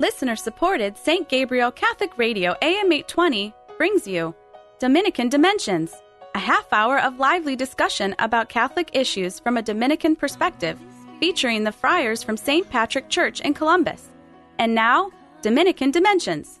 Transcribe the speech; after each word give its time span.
Listener 0.00 0.36
supported 0.36 0.96
St. 0.96 1.28
Gabriel 1.28 1.72
Catholic 1.72 2.16
Radio 2.16 2.54
AM 2.62 2.92
820 2.92 3.52
brings 3.76 4.06
you 4.06 4.32
Dominican 4.78 5.28
Dimensions, 5.28 5.92
a 6.36 6.38
half 6.38 6.72
hour 6.72 7.00
of 7.00 7.18
lively 7.18 7.56
discussion 7.56 8.14
about 8.20 8.48
Catholic 8.48 8.90
issues 8.92 9.40
from 9.40 9.56
a 9.56 9.62
Dominican 9.62 10.14
perspective, 10.14 10.78
featuring 11.18 11.64
the 11.64 11.72
friars 11.72 12.22
from 12.22 12.36
St. 12.36 12.70
Patrick 12.70 13.08
Church 13.08 13.40
in 13.40 13.54
Columbus. 13.54 14.06
And 14.60 14.72
now, 14.72 15.10
Dominican 15.42 15.90
Dimensions. 15.90 16.60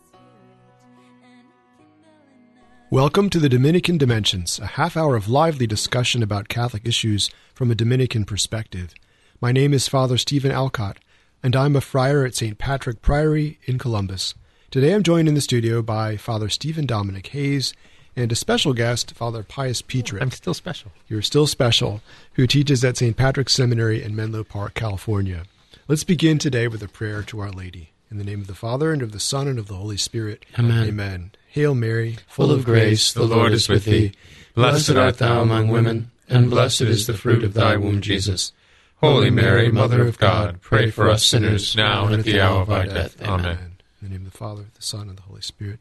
Welcome 2.90 3.30
to 3.30 3.38
the 3.38 3.48
Dominican 3.48 3.98
Dimensions, 3.98 4.58
a 4.58 4.66
half 4.66 4.96
hour 4.96 5.14
of 5.14 5.28
lively 5.28 5.68
discussion 5.68 6.24
about 6.24 6.48
Catholic 6.48 6.88
issues 6.88 7.30
from 7.54 7.70
a 7.70 7.76
Dominican 7.76 8.24
perspective. 8.24 8.94
My 9.40 9.52
name 9.52 9.72
is 9.72 9.86
Father 9.86 10.18
Stephen 10.18 10.50
Alcott, 10.50 10.98
and 11.42 11.54
I'm 11.54 11.76
a 11.76 11.80
friar 11.80 12.24
at 12.24 12.34
St. 12.34 12.58
Patrick 12.58 13.00
Priory 13.00 13.58
in 13.64 13.78
Columbus. 13.78 14.34
Today 14.70 14.92
I'm 14.92 15.02
joined 15.02 15.28
in 15.28 15.34
the 15.34 15.40
studio 15.40 15.82
by 15.82 16.16
Father 16.16 16.48
Stephen 16.48 16.86
Dominic 16.86 17.28
Hayes 17.28 17.72
and 18.16 18.32
a 18.32 18.36
special 18.36 18.74
guest, 18.74 19.12
Father 19.12 19.42
Pius 19.44 19.80
Pietrzyk. 19.80 20.20
I'm 20.20 20.32
still 20.32 20.54
special. 20.54 20.90
You're 21.06 21.22
still 21.22 21.46
special, 21.46 22.00
who 22.34 22.46
teaches 22.46 22.84
at 22.84 22.96
St. 22.96 23.16
Patrick's 23.16 23.54
Seminary 23.54 24.02
in 24.02 24.16
Menlo 24.16 24.42
Park, 24.42 24.74
California. 24.74 25.44
Let's 25.86 26.04
begin 26.04 26.38
today 26.38 26.66
with 26.66 26.82
a 26.82 26.88
prayer 26.88 27.22
to 27.22 27.40
Our 27.40 27.50
Lady. 27.50 27.92
In 28.10 28.18
the 28.18 28.24
name 28.24 28.40
of 28.40 28.46
the 28.46 28.54
Father, 28.54 28.92
and 28.92 29.02
of 29.02 29.12
the 29.12 29.20
Son, 29.20 29.46
and 29.46 29.58
of 29.58 29.68
the 29.68 29.74
Holy 29.74 29.96
Spirit. 29.96 30.44
Amen. 30.58 30.88
Amen. 30.88 31.30
Hail 31.48 31.74
Mary, 31.74 32.16
full 32.26 32.50
of 32.50 32.64
grace, 32.64 33.12
the 33.12 33.24
Lord 33.24 33.52
is 33.52 33.68
with 33.68 33.84
thee. 33.84 34.12
Blessed 34.54 34.96
art 34.96 35.18
thou 35.18 35.42
among 35.42 35.68
women, 35.68 36.10
and 36.28 36.50
blessed 36.50 36.82
is 36.82 37.06
the 37.06 37.14
fruit 37.14 37.44
of 37.44 37.54
thy 37.54 37.76
womb, 37.76 38.00
Jesus. 38.00 38.52
Holy 39.00 39.30
Mary, 39.30 39.70
Mother 39.70 40.06
of 40.06 40.18
God, 40.18 40.60
pray 40.60 40.90
for 40.90 41.08
us 41.08 41.24
sinners, 41.24 41.76
now 41.76 42.06
and 42.06 42.16
at 42.16 42.24
the 42.24 42.40
hour 42.40 42.62
of 42.62 42.70
our 42.70 42.84
death. 42.84 43.20
Amen. 43.22 43.76
In 44.02 44.08
the 44.08 44.08
name 44.08 44.26
of 44.26 44.32
the 44.32 44.38
Father, 44.38 44.64
the 44.74 44.82
Son, 44.82 45.08
and 45.08 45.16
the 45.16 45.22
Holy 45.22 45.40
Spirit. 45.40 45.78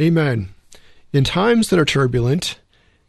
Amen. 0.00 0.48
In 1.12 1.22
times 1.22 1.68
that 1.68 1.78
are 1.78 1.84
turbulent, 1.84 2.58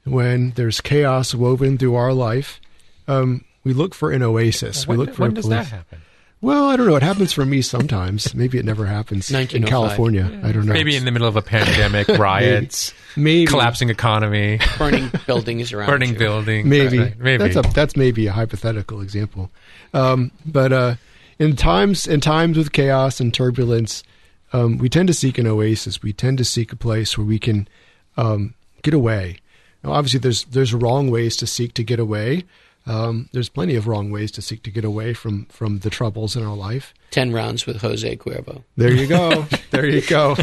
when 0.03 0.51
there's 0.51 0.81
chaos 0.81 1.33
woven 1.33 1.77
through 1.79 1.95
our 1.95 2.13
life, 2.13 2.61
um, 3.07 3.43
we 3.63 3.73
look 3.73 3.95
for 3.95 4.11
an 4.11 4.21
oasis. 4.21 4.87
When, 4.87 4.99
we 4.99 5.05
look 5.05 5.15
for 5.15 5.23
when 5.23 5.31
a 5.31 5.35
does 5.35 5.45
place. 5.45 5.69
that 5.69 5.75
happen? 5.75 6.01
Well, 6.43 6.67
I 6.67 6.75
don't 6.75 6.87
know. 6.87 6.97
It 6.97 7.03
happens 7.03 7.31
for 7.31 7.45
me 7.45 7.61
sometimes. 7.61 8.35
Maybe 8.35 8.57
it 8.57 8.65
never 8.65 8.85
happens 8.85 9.31
in 9.31 9.37
1905. 9.37 9.69
California. 9.69 10.41
I 10.43 10.51
don't 10.51 10.65
know. 10.65 10.73
Maybe 10.73 10.93
in 10.93 11.05
the 11.05 11.11
middle 11.11 11.27
of 11.29 11.37
a 11.37 11.41
pandemic, 11.41 12.05
riots, 12.19 12.93
maybe 13.15 13.45
collapsing 13.45 13.89
economy, 13.89 14.59
burning 14.77 15.09
buildings 15.25 15.71
around 15.71 15.87
burning 15.87 16.11
you. 16.11 16.19
buildings. 16.19 16.67
maybe 16.67 16.99
Right, 16.99 17.17
maybe. 17.17 17.43
that's 17.47 17.55
a 17.55 17.73
that's 17.73 17.95
maybe 17.95 18.27
a 18.27 18.33
hypothetical 18.33 18.99
example. 18.99 19.51
Um, 19.93 20.31
but 20.45 20.73
uh, 20.73 20.95
in 21.39 21.55
times 21.55 22.07
in 22.07 22.19
times 22.19 22.57
with 22.57 22.73
chaos 22.73 23.21
and 23.21 23.33
turbulence, 23.33 24.03
um, 24.51 24.79
we 24.79 24.89
tend 24.89 25.07
to 25.07 25.13
seek 25.13 25.37
an 25.37 25.47
oasis. 25.47 26.01
We 26.03 26.11
tend 26.11 26.39
to 26.39 26.43
seek 26.43 26.73
a 26.73 26.75
place 26.75 27.17
where 27.17 27.25
we 27.25 27.39
can 27.39 27.69
um, 28.17 28.53
get 28.81 28.93
away. 28.93 29.37
Now, 29.81 29.93
obviously, 29.93 30.19
there's 30.19 30.43
there's 30.43 30.73
wrong 30.73 31.09
ways 31.09 31.37
to 31.37 31.47
seek 31.47 31.73
to 31.75 31.85
get 31.85 32.01
away. 32.01 32.43
Um, 32.85 33.29
there's 33.31 33.49
plenty 33.49 33.75
of 33.75 33.87
wrong 33.87 34.11
ways 34.11 34.31
to 34.31 34.41
seek 34.41 34.63
to 34.63 34.71
get 34.71 34.83
away 34.83 35.13
from 35.13 35.45
from 35.45 35.79
the 35.79 35.89
troubles 35.89 36.35
in 36.35 36.43
our 36.43 36.55
life. 36.55 36.93
Ten 37.11 37.31
rounds 37.31 37.65
with 37.65 37.81
Jose 37.81 38.15
Cuervo. 38.17 38.63
There 38.75 38.91
you 38.91 39.07
go. 39.07 39.45
there 39.71 39.87
you 39.87 40.01
go. 40.01 40.35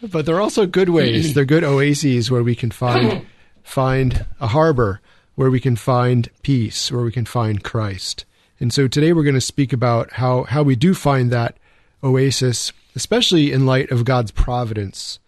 But 0.00 0.26
there 0.26 0.36
are 0.36 0.40
also 0.40 0.66
good 0.66 0.90
ways. 0.90 1.34
They're 1.34 1.44
good 1.44 1.64
oases 1.64 2.30
where 2.30 2.42
we 2.42 2.54
can 2.54 2.70
find 2.70 3.26
find 3.64 4.26
a 4.40 4.48
harbor, 4.48 5.00
where 5.34 5.50
we 5.50 5.60
can 5.60 5.76
find 5.76 6.28
peace, 6.42 6.92
where 6.92 7.02
we 7.02 7.12
can 7.12 7.24
find 7.24 7.64
Christ. 7.64 8.24
And 8.60 8.72
so 8.72 8.86
today 8.86 9.12
we're 9.12 9.24
going 9.24 9.34
to 9.34 9.40
speak 9.40 9.72
about 9.72 10.12
how 10.12 10.44
how 10.44 10.62
we 10.62 10.76
do 10.76 10.94
find 10.94 11.32
that 11.32 11.56
oasis, 12.04 12.72
especially 12.94 13.50
in 13.50 13.66
light 13.66 13.90
of 13.90 14.04
God's 14.04 14.30
providence. 14.30 15.18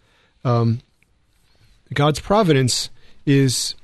Um, 0.45 0.79
God's 1.93 2.19
providence 2.19 2.89
is 3.25 3.75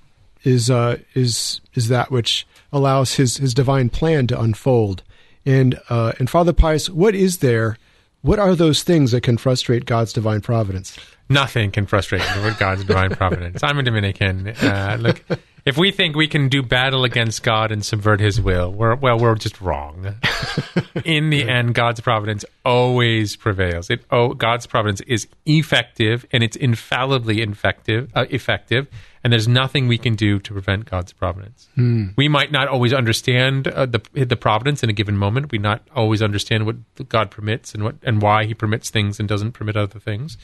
is 0.44 0.70
uh, 0.70 0.98
is 1.14 1.62
is 1.74 1.88
that 1.90 2.12
which 2.12 2.48
allows 2.72 3.16
his 3.16 3.38
his 3.38 3.54
divine 3.54 3.90
plan 3.90 4.28
to 4.28 4.40
unfold. 4.40 5.04
And 5.46 5.80
uh, 5.90 6.14
and 6.20 6.30
Father 6.30 6.54
Pius, 6.54 6.90
what 6.90 7.16
is 7.16 7.40
there? 7.40 7.78
What 8.22 8.38
are 8.38 8.56
those 8.56 8.84
things 8.84 9.12
that 9.12 9.22
can 9.22 9.38
frustrate 9.38 9.86
God's 9.86 10.14
divine 10.14 10.42
providence? 10.42 10.98
Nothing 11.28 11.72
can 11.72 11.88
frustrate 11.88 12.22
God's 12.60 12.84
divine 12.84 13.12
providence. 13.16 13.64
I'm 13.64 13.80
a 13.80 13.84
Dominican. 13.84 14.50
Uh, 14.50 14.98
look, 15.00 15.24
if 15.66 15.78
we 15.78 15.92
think 15.92 16.16
we 16.16 16.28
can 16.28 16.50
do 16.50 16.64
battle 16.64 17.04
against 17.04 17.44
God 17.44 17.72
and 17.72 17.86
subvert 17.86 18.20
His 18.20 18.42
will, 18.42 18.72
we're 18.72 18.96
well, 18.96 19.18
we're 19.20 19.36
just 19.36 19.62
wrong. 19.62 20.16
In 21.06 21.30
the 21.30 21.48
end, 21.48 21.74
God's 21.76 22.02
providence 22.02 22.44
always 22.66 23.36
prevails. 23.36 23.90
It 23.90 24.04
oh, 24.12 24.34
God's 24.34 24.66
providence 24.66 25.02
is 25.02 25.28
effective 25.46 26.26
and 26.32 26.44
it's 26.44 26.56
infallibly 26.56 27.42
effective. 27.42 28.12
Uh, 28.16 28.26
effective, 28.30 28.88
and 29.24 29.32
there's 29.32 29.48
nothing 29.48 29.88
we 29.88 29.98
can 29.98 30.16
do 30.16 30.40
to 30.40 30.54
prevent 30.54 30.86
God's 30.86 31.14
providence. 31.14 31.70
We 32.16 32.28
might 32.28 32.52
not 32.52 32.68
always 32.68 32.94
understand 32.94 33.68
uh, 33.68 33.86
the 33.86 34.02
the 34.14 34.36
providence 34.36 34.84
in 34.84 34.90
a 34.90 34.94
given 34.94 35.18
moment. 35.18 35.52
We 35.52 35.60
not 35.60 35.88
always 35.96 36.22
understand 36.22 36.66
what 36.66 36.78
God 37.08 37.30
permits 37.30 37.74
and 37.74 37.84
what 37.84 37.96
and 38.04 38.22
why 38.22 38.46
He 38.46 38.54
permits 38.54 38.90
things 38.90 39.20
and 39.20 39.30
doesn't 39.30 39.52
permit 39.52 39.78
other 39.78 40.00
things. 40.00 40.38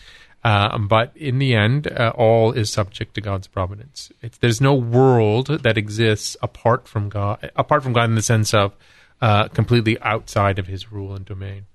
Uh, 0.47 0.77
but 0.77 1.11
in 1.13 1.39
the 1.39 1.53
end, 1.53 1.91
uh, 1.91 2.13
all 2.15 2.53
is 2.53 2.71
subject 2.71 3.13
to 3.15 3.19
God's 3.19 3.47
providence. 3.47 4.13
It's, 4.21 4.37
there's 4.37 4.61
no 4.61 4.73
world 4.73 5.47
that 5.47 5.77
exists 5.77 6.37
apart 6.41 6.87
from 6.87 7.09
God, 7.09 7.51
apart 7.57 7.83
from 7.83 7.91
God 7.91 8.05
in 8.05 8.15
the 8.15 8.21
sense 8.21 8.53
of 8.53 8.73
uh, 9.21 9.49
completely 9.49 9.99
outside 9.99 10.57
of 10.57 10.67
His 10.67 10.89
rule 10.89 11.13
and 11.13 11.25
domain. 11.25 11.65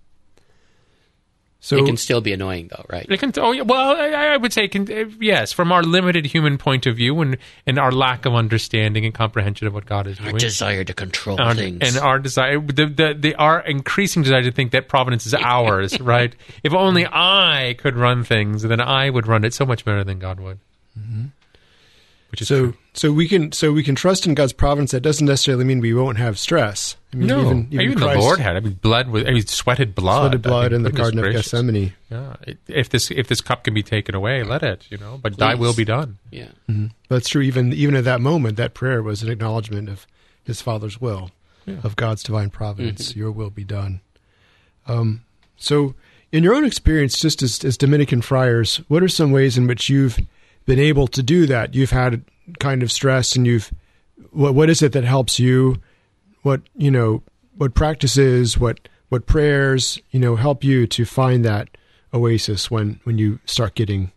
So 1.64 1.76
it 1.76 1.86
can 1.86 1.96
still 1.96 2.20
be 2.20 2.32
annoying, 2.32 2.70
though, 2.70 2.84
right? 2.90 3.06
It 3.08 3.20
can, 3.20 3.32
oh, 3.36 3.52
yeah, 3.52 3.62
well, 3.62 3.92
I, 3.96 4.34
I 4.34 4.36
would 4.36 4.52
say, 4.52 4.66
can, 4.66 4.82
uh, 4.92 5.08
yes, 5.20 5.52
from 5.52 5.70
our 5.70 5.84
limited 5.84 6.26
human 6.26 6.58
point 6.58 6.86
of 6.86 6.96
view 6.96 7.20
and, 7.20 7.38
and 7.68 7.78
our 7.78 7.92
lack 7.92 8.26
of 8.26 8.34
understanding 8.34 9.04
and 9.04 9.14
comprehension 9.14 9.68
of 9.68 9.72
what 9.72 9.86
God 9.86 10.08
is 10.08 10.18
Our 10.18 10.24
doing. 10.30 10.38
desire 10.38 10.82
to 10.82 10.92
control 10.92 11.40
Our- 11.40 11.54
things. 11.54 11.78
and 11.80 11.96
our 12.04 12.18
desire, 12.18 12.58
the, 12.60 12.86
the, 12.86 13.14
the, 13.16 13.34
our 13.36 13.60
increasing 13.60 14.24
desire 14.24 14.42
to 14.42 14.50
think 14.50 14.72
that 14.72 14.88
providence 14.88 15.24
is 15.24 15.34
ours, 15.34 16.00
right? 16.00 16.34
If 16.64 16.74
only 16.74 17.06
I 17.06 17.76
could 17.78 17.94
run 17.94 18.24
things, 18.24 18.62
then 18.62 18.80
I 18.80 19.08
would 19.08 19.28
run 19.28 19.44
it 19.44 19.54
so 19.54 19.64
much 19.64 19.84
better 19.84 20.02
than 20.02 20.18
God 20.18 20.40
would. 20.40 20.58
Which 22.32 22.40
is 22.42 22.48
so 22.48 22.58
true. 22.58 22.74
so 22.94 23.12
we 23.12 23.28
can 23.28 23.52
so 23.52 23.72
we 23.72 23.84
can 23.84 23.94
trust 23.94 24.26
in 24.26 24.34
God's 24.34 24.52
providence. 24.54 24.90
That 24.90 25.02
doesn't 25.02 25.26
necessarily 25.26 25.64
mean 25.64 25.78
we 25.80 25.92
won't 25.94 26.16
have 26.18 26.38
stress. 26.38 26.96
I 27.12 27.16
mean, 27.18 27.28
No, 27.28 27.40
even, 27.42 27.68
even, 27.70 27.90
the 27.98 28.06
Christ 28.06 28.20
Lord 28.20 28.38
had. 28.40 28.56
I 28.56 28.60
mean, 28.60 28.72
blood 28.80 29.08
was. 29.10 29.24
I 29.24 29.32
mean, 29.32 29.46
sweated 29.46 29.94
blood. 29.94 30.30
sweated 30.32 30.46
I 30.46 30.48
blood 30.48 30.70
mean, 30.72 30.76
in 30.76 30.82
the 30.82 30.88
goodness 30.90 31.02
Garden 31.04 31.18
of 31.18 31.22
gracious. 31.24 31.50
Gethsemane. 31.52 31.92
Yeah, 32.10 32.36
if 32.68 32.88
this 32.88 33.10
if 33.10 33.28
this 33.28 33.40
cup 33.42 33.64
can 33.64 33.74
be 33.74 33.82
taken 33.82 34.14
away, 34.14 34.42
let 34.44 34.62
it. 34.62 34.86
You 34.90 34.96
know, 34.96 35.20
but 35.22 35.36
Thy 35.36 35.54
will 35.54 35.74
be 35.74 35.84
done. 35.84 36.18
yeah. 36.30 36.48
That's 37.08 37.28
true. 37.28 37.42
Even 37.42 37.72
even 37.74 37.94
at 37.94 38.04
that 38.04 38.20
moment, 38.22 38.56
that 38.56 38.72
prayer 38.74 39.02
was 39.02 39.22
an 39.22 39.28
acknowledgement 39.30 39.90
of 39.90 40.06
His 40.42 40.62
Father's 40.62 41.00
will, 41.02 41.30
Yeah. 41.66 41.76
of 41.84 41.96
God's 41.96 42.22
divine 42.22 42.48
providence. 42.48 43.14
Your 43.14 43.30
will 43.30 43.50
be 43.50 43.64
done. 43.64 44.00
Um, 44.86 45.22
so, 45.58 45.94
in 46.32 46.42
your 46.42 46.54
own 46.54 46.64
experience, 46.64 47.20
just 47.20 47.42
as, 47.42 47.62
as 47.62 47.76
Dominican 47.76 48.22
friars, 48.22 48.78
what 48.88 49.02
are 49.02 49.08
some 49.08 49.32
ways 49.32 49.58
in 49.58 49.66
which 49.66 49.88
you've 49.90 50.18
been 50.66 50.78
able 50.78 51.06
to 51.08 51.22
do 51.22 51.46
that? 51.46 51.74
You've 51.74 51.90
had 51.90 52.24
kind 52.58 52.82
of 52.82 52.90
stress, 52.90 53.36
and 53.36 53.46
you've 53.46 53.72
what 54.30 54.54
what 54.54 54.70
is 54.70 54.82
it 54.82 54.92
that 54.92 55.04
helps 55.04 55.38
you? 55.38 55.76
What 56.42 56.62
you 56.76 56.90
know? 56.90 57.22
What 57.56 57.74
practices? 57.74 58.58
What 58.58 58.88
what 59.08 59.26
prayers? 59.26 60.00
You 60.10 60.20
know, 60.20 60.36
help 60.36 60.64
you 60.64 60.86
to 60.88 61.04
find 61.04 61.44
that 61.44 61.68
oasis 62.14 62.70
when 62.70 63.00
when 63.04 63.18
you 63.18 63.38
start 63.46 63.74
getting 63.74 64.12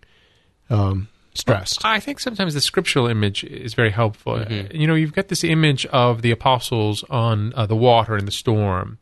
um, 0.69 1.07
stressed. 1.33 1.85
I 1.85 1.99
think 1.99 2.19
sometimes 2.19 2.53
the 2.53 2.61
scriptural 2.61 3.07
image 3.07 3.43
is 3.43 3.73
very 3.73 3.91
helpful. 3.91 4.41
You 4.73 4.87
know, 4.87 4.95
you've 4.95 5.13
got 5.13 5.27
this 5.27 5.43
image 5.43 5.85
of 5.87 6.21
the 6.21 6.31
apostles 6.31 7.03
on 7.09 7.53
uh, 7.55 7.65
the 7.65 7.75
water 7.75 8.17
in 8.17 8.25
the 8.25 8.31
storm, 8.31 8.97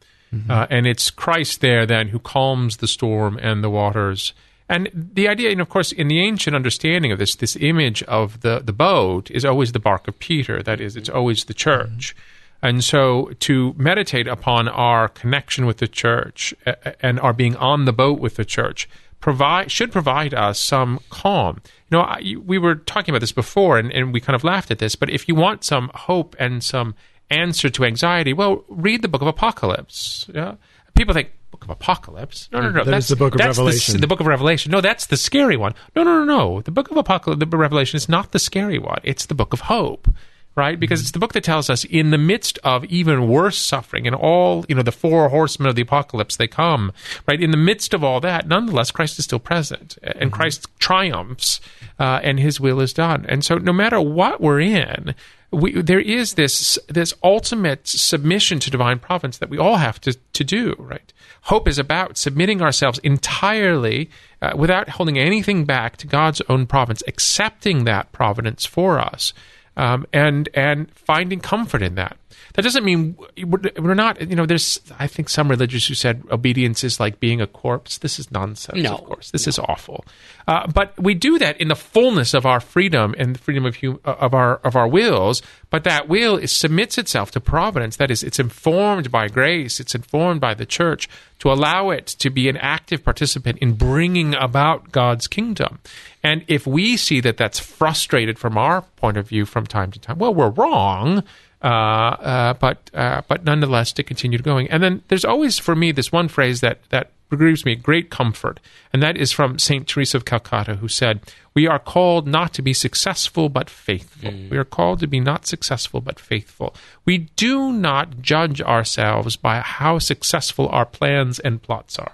uh, 0.49 0.67
and 0.69 0.87
it's 0.87 1.11
Christ 1.11 1.61
there 1.61 1.85
then 1.85 2.07
who 2.09 2.19
calms 2.19 2.77
the 2.77 2.87
storm 2.87 3.39
and 3.41 3.63
the 3.63 3.69
waters. 3.69 4.33
And 4.69 4.89
the 4.93 5.27
idea, 5.27 5.51
and 5.51 5.61
of 5.61 5.69
course, 5.69 5.91
in 5.91 6.07
the 6.07 6.21
ancient 6.21 6.55
understanding 6.55 7.11
of 7.11 7.19
this, 7.19 7.35
this 7.35 7.55
image 7.57 8.01
of 8.03 8.41
the, 8.41 8.59
the 8.59 8.73
boat 8.73 9.29
is 9.31 9.43
always 9.45 9.71
the 9.71 9.79
bark 9.79 10.07
of 10.07 10.17
Peter. 10.19 10.63
That 10.63 10.79
is, 10.79 10.95
it's 10.95 11.09
always 11.09 11.45
the 11.45 11.53
church. 11.53 12.15
Mm-hmm. 12.15 12.65
And 12.65 12.83
so 12.83 13.31
to 13.41 13.73
meditate 13.77 14.25
upon 14.25 14.69
our 14.69 15.09
connection 15.09 15.65
with 15.65 15.77
the 15.77 15.87
church 15.87 16.53
and 17.01 17.19
our 17.19 17.33
being 17.33 17.57
on 17.57 17.83
the 17.83 17.91
boat 17.91 18.19
with 18.19 18.37
the 18.37 18.45
church 18.45 18.87
provide 19.19 19.69
should 19.69 19.91
provide 19.91 20.33
us 20.33 20.59
some 20.59 20.99
calm. 21.09 21.61
You 21.89 21.97
know, 21.97 22.01
I, 22.01 22.35
we 22.43 22.57
were 22.57 22.75
talking 22.75 23.11
about 23.11 23.19
this 23.19 23.33
before, 23.33 23.77
and, 23.77 23.91
and 23.91 24.13
we 24.13 24.21
kind 24.21 24.35
of 24.35 24.45
laughed 24.45 24.71
at 24.71 24.79
this. 24.79 24.95
But 24.95 25.09
if 25.09 25.27
you 25.27 25.35
want 25.35 25.65
some 25.65 25.91
hope 25.93 26.37
and 26.39 26.63
some 26.63 26.95
answer 27.29 27.69
to 27.69 27.83
anxiety, 27.83 28.31
well, 28.31 28.63
read 28.69 29.01
the 29.01 29.07
Book 29.09 29.21
of 29.21 29.27
Apocalypse. 29.27 30.29
Yeah, 30.33 30.55
people 30.93 31.13
think 31.13 31.31
Book 31.53 31.65
of 31.65 31.69
Apocalypse. 31.69 32.49
No, 32.51 32.61
no, 32.61 32.71
no. 32.71 32.83
That 32.83 32.89
that's 32.89 33.09
the 33.09 33.15
Book 33.15 33.35
of 33.35 33.37
that's 33.37 33.57
the 33.57 33.63
Revelation. 33.63 34.01
The, 34.01 34.07
Book 34.07 34.19
of 34.19 34.25
Revelation. 34.25 34.71
No, 34.71 34.81
that's 34.81 35.05
the 35.05 35.17
scary 35.17 35.55
one. 35.55 35.75
No, 35.95 36.01
no, 36.01 36.25
no, 36.25 36.25
no. 36.25 36.61
The 36.61 36.71
Book 36.71 36.89
of 36.89 36.97
Apocalypse, 36.97 37.39
the 37.39 37.57
Revelation, 37.57 37.95
is 37.95 38.09
not 38.09 38.31
the 38.31 38.39
scary 38.39 38.79
one. 38.79 38.99
It's 39.03 39.27
the 39.27 39.35
Book 39.35 39.53
of 39.53 39.61
Hope. 39.61 40.07
Right? 40.55 40.79
Because 40.79 41.01
it's 41.01 41.11
the 41.11 41.19
book 41.19 41.33
that 41.33 41.43
tells 41.43 41.69
us 41.69 41.83
in 41.85 42.11
the 42.11 42.17
midst 42.17 42.59
of 42.63 42.85
even 42.85 43.27
worse 43.27 43.57
suffering 43.57 44.05
and 44.05 44.15
all, 44.15 44.65
you 44.69 44.75
know, 44.75 44.83
the 44.83 44.91
four 44.91 45.29
horsemen 45.29 45.67
of 45.67 45.75
the 45.75 45.81
apocalypse, 45.81 46.35
they 46.35 46.47
come, 46.47 46.91
right? 47.27 47.41
In 47.41 47.51
the 47.51 47.57
midst 47.57 47.93
of 47.93 48.03
all 48.03 48.19
that, 48.21 48.47
nonetheless, 48.47 48.91
Christ 48.91 49.17
is 49.17 49.25
still 49.25 49.39
present 49.39 49.97
and 50.03 50.31
Christ 50.31 50.67
triumphs 50.79 51.59
uh, 51.99 52.19
and 52.23 52.39
his 52.39 52.59
will 52.59 52.79
is 52.79 52.93
done. 52.93 53.25
And 53.27 53.43
so 53.43 53.57
no 53.57 53.73
matter 53.73 53.99
what 53.99 54.41
we're 54.41 54.59
in, 54.59 55.15
we, 55.51 55.79
there 55.81 55.99
is 55.99 56.33
this 56.33 56.79
this 56.87 57.13
ultimate 57.23 57.87
submission 57.87 58.59
to 58.59 58.71
divine 58.71 58.97
providence 58.97 59.37
that 59.37 59.51
we 59.51 59.59
all 59.59 59.77
have 59.77 60.01
to, 60.01 60.17
to 60.33 60.43
do, 60.43 60.75
right? 60.79 61.13
Hope 61.43 61.67
is 61.67 61.77
about 61.77 62.17
submitting 62.17 62.61
ourselves 62.61 62.99
entirely 62.99 64.09
uh, 64.41 64.53
without 64.55 64.89
holding 64.89 65.19
anything 65.19 65.65
back 65.65 65.97
to 65.97 66.07
God's 66.07 66.41
own 66.49 66.65
providence, 66.65 67.03
accepting 67.07 67.83
that 67.83 68.11
providence 68.11 68.65
for 68.65 68.99
us 68.99 69.33
um, 69.77 70.05
and 70.13 70.49
and 70.53 70.91
finding 70.95 71.39
comfort 71.39 71.81
in 71.81 71.95
that. 71.95 72.17
That 72.53 72.61
doesn't 72.61 72.83
mean 72.83 73.17
we're 73.43 73.93
not. 73.93 74.21
You 74.29 74.35
know, 74.35 74.45
there's 74.45 74.79
I 74.99 75.07
think 75.07 75.29
some 75.29 75.49
religious 75.49 75.87
who 75.87 75.93
said 75.93 76.23
obedience 76.31 76.83
is 76.83 76.99
like 76.99 77.19
being 77.19 77.41
a 77.41 77.47
corpse. 77.47 77.97
This 77.97 78.19
is 78.19 78.31
nonsense. 78.31 78.81
No, 78.81 78.95
of 78.95 79.03
course, 79.05 79.31
this 79.31 79.47
no. 79.47 79.49
is 79.49 79.59
awful. 79.59 80.05
Uh, 80.47 80.67
but 80.67 80.93
we 81.01 81.13
do 81.13 81.39
that 81.39 81.59
in 81.59 81.69
the 81.69 81.75
fullness 81.75 82.33
of 82.33 82.45
our 82.45 82.59
freedom 82.59 83.15
and 83.17 83.35
the 83.35 83.39
freedom 83.39 83.65
of 83.65 83.77
hum, 83.77 83.99
of 84.03 84.33
our 84.33 84.57
of 84.57 84.75
our 84.75 84.87
wills. 84.87 85.41
But 85.69 85.83
that 85.85 86.07
will 86.07 86.37
is, 86.37 86.51
submits 86.51 86.97
itself 86.97 87.31
to 87.31 87.39
providence. 87.39 87.97
That 87.97 88.11
is, 88.11 88.23
it's 88.23 88.39
informed 88.39 89.11
by 89.11 89.27
grace. 89.27 89.79
It's 89.79 89.95
informed 89.95 90.41
by 90.41 90.53
the 90.53 90.65
church 90.65 91.09
to 91.39 91.51
allow 91.51 91.89
it 91.89 92.07
to 92.07 92.29
be 92.29 92.47
an 92.47 92.57
active 92.57 93.03
participant 93.03 93.57
in 93.59 93.73
bringing 93.73 94.35
about 94.35 94.91
God's 94.91 95.27
kingdom. 95.27 95.79
And 96.23 96.45
if 96.47 96.65
we 96.65 96.95
see 96.95 97.19
that 97.21 97.37
that's 97.37 97.59
frustrated 97.59 98.39
from 98.39 98.57
our 98.57 98.81
point 98.81 99.17
of 99.17 99.27
view 99.27 99.45
from 99.45 99.65
time 99.65 99.91
to 99.91 99.99
time, 99.99 100.19
well, 100.19 100.33
we're 100.33 100.49
wrong. 100.49 101.23
Uh, 101.63 101.67
uh, 101.67 102.53
but 102.55 102.89
uh, 102.93 103.21
but 103.27 103.45
nonetheless, 103.45 103.93
to 103.93 104.03
continue 104.03 104.37
going. 104.39 104.69
And 104.69 104.83
then 104.83 105.01
there's 105.07 105.23
always 105.23 105.57
for 105.57 105.75
me 105.75 105.93
this 105.93 106.11
one 106.11 106.27
phrase 106.27 106.59
that 106.59 106.79
that 106.89 107.11
gives 107.29 107.65
me 107.65 107.75
great 107.75 108.09
comfort, 108.09 108.59
and 108.91 109.01
that 109.01 109.17
is 109.17 109.31
from 109.31 109.57
Saint 109.57 109.87
Teresa 109.87 110.17
of 110.17 110.25
Calcutta, 110.25 110.75
who 110.75 110.87
said, 110.87 111.21
"We 111.53 111.65
are 111.65 111.79
called 111.79 112.27
not 112.27 112.53
to 112.55 112.61
be 112.61 112.73
successful 112.73 113.47
but 113.49 113.69
faithful. 113.69 114.31
Mm. 114.31 114.49
We 114.51 114.57
are 114.57 114.65
called 114.65 114.99
to 114.99 115.07
be 115.07 115.19
not 115.19 115.47
successful 115.47 116.01
but 116.01 116.19
faithful. 116.19 116.75
We 117.05 117.29
do 117.37 117.71
not 117.71 118.21
judge 118.21 118.61
ourselves 118.61 119.37
by 119.37 119.61
how 119.61 119.99
successful 119.99 120.67
our 120.67 120.85
plans 120.85 121.39
and 121.39 121.61
plots 121.61 121.97
are." 121.97 122.11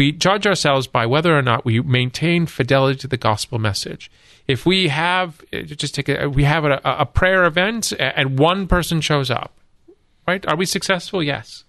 We 0.00 0.12
judge 0.12 0.46
ourselves 0.46 0.86
by 0.86 1.04
whether 1.04 1.36
or 1.36 1.42
not 1.42 1.66
we 1.66 1.82
maintain 1.82 2.46
fidelity 2.46 2.98
to 3.00 3.06
the 3.06 3.18
gospel 3.18 3.58
message. 3.58 4.10
If 4.48 4.64
we 4.64 4.88
have 4.88 5.44
just 5.52 5.94
take 5.94 6.08
a, 6.08 6.26
we 6.26 6.44
have 6.44 6.64
a, 6.64 6.80
a 6.82 7.04
prayer 7.04 7.44
event 7.44 7.92
and 7.98 8.38
one 8.38 8.66
person 8.66 9.02
shows 9.02 9.30
up, 9.30 9.52
right? 10.26 10.46
Are 10.46 10.56
we 10.56 10.64
successful? 10.64 11.22
Yes 11.22 11.64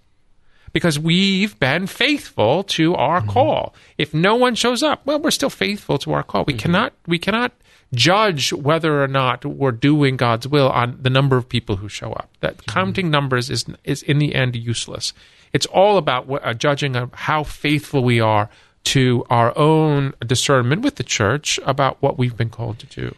because 0.72 0.98
we've 0.98 1.60
been 1.60 1.86
faithful 1.86 2.64
to 2.64 2.96
our 2.96 3.20
mm-hmm. 3.20 3.32
call. 3.32 3.76
If 3.98 4.14
no 4.14 4.36
one 4.36 4.56
shows 4.56 4.82
up, 4.82 5.06
well, 5.06 5.20
we're 5.20 5.32
still 5.32 5.50
faithful 5.50 5.98
to 5.98 6.14
our 6.14 6.24
call. 6.24 6.46
We 6.46 6.54
mm-hmm. 6.54 6.60
cannot 6.60 6.94
we 7.06 7.20
cannot 7.20 7.52
judge 7.94 8.54
whether 8.54 9.04
or 9.04 9.10
not 9.10 9.44
we're 9.44 9.74
doing 9.74 10.16
God's 10.16 10.48
will 10.48 10.70
on 10.70 10.98
the 11.02 11.10
number 11.10 11.36
of 11.36 11.50
people 11.50 11.76
who 11.76 11.90
show 11.90 12.14
up. 12.14 12.30
That 12.40 12.56
mm-hmm. 12.56 12.72
counting 12.72 13.12
numbers 13.12 13.50
is 13.50 13.66
is 13.84 14.02
in 14.02 14.20
the 14.20 14.34
end 14.34 14.56
useless. 14.56 15.12
It's 15.54 15.66
all 15.66 15.98
about 15.98 16.30
uh, 16.30 16.54
judging 16.54 16.96
how 17.14 17.44
faithful 17.44 18.04
we 18.04 18.20
are 18.20 18.50
to 18.84 19.26
our 19.30 19.58
own 19.58 20.14
discernment 20.26 20.82
with 20.82 20.96
the 20.96 21.04
church 21.04 21.60
about 21.66 22.02
what 22.02 22.18
we've 22.18 22.36
been 22.36 22.50
called 22.50 22.80
to 22.80 22.86
do. 22.88 23.16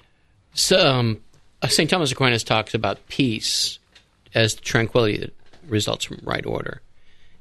So, 0.53 0.87
um, 0.87 1.21
uh, 1.61 1.67
St. 1.67 1.89
Thomas 1.89 2.11
Aquinas 2.11 2.43
talks 2.43 2.73
about 2.73 3.07
peace 3.07 3.79
as 4.35 4.55
tranquility 4.55 5.17
that 5.17 5.33
results 5.67 6.05
from 6.05 6.19
right 6.23 6.45
order. 6.45 6.81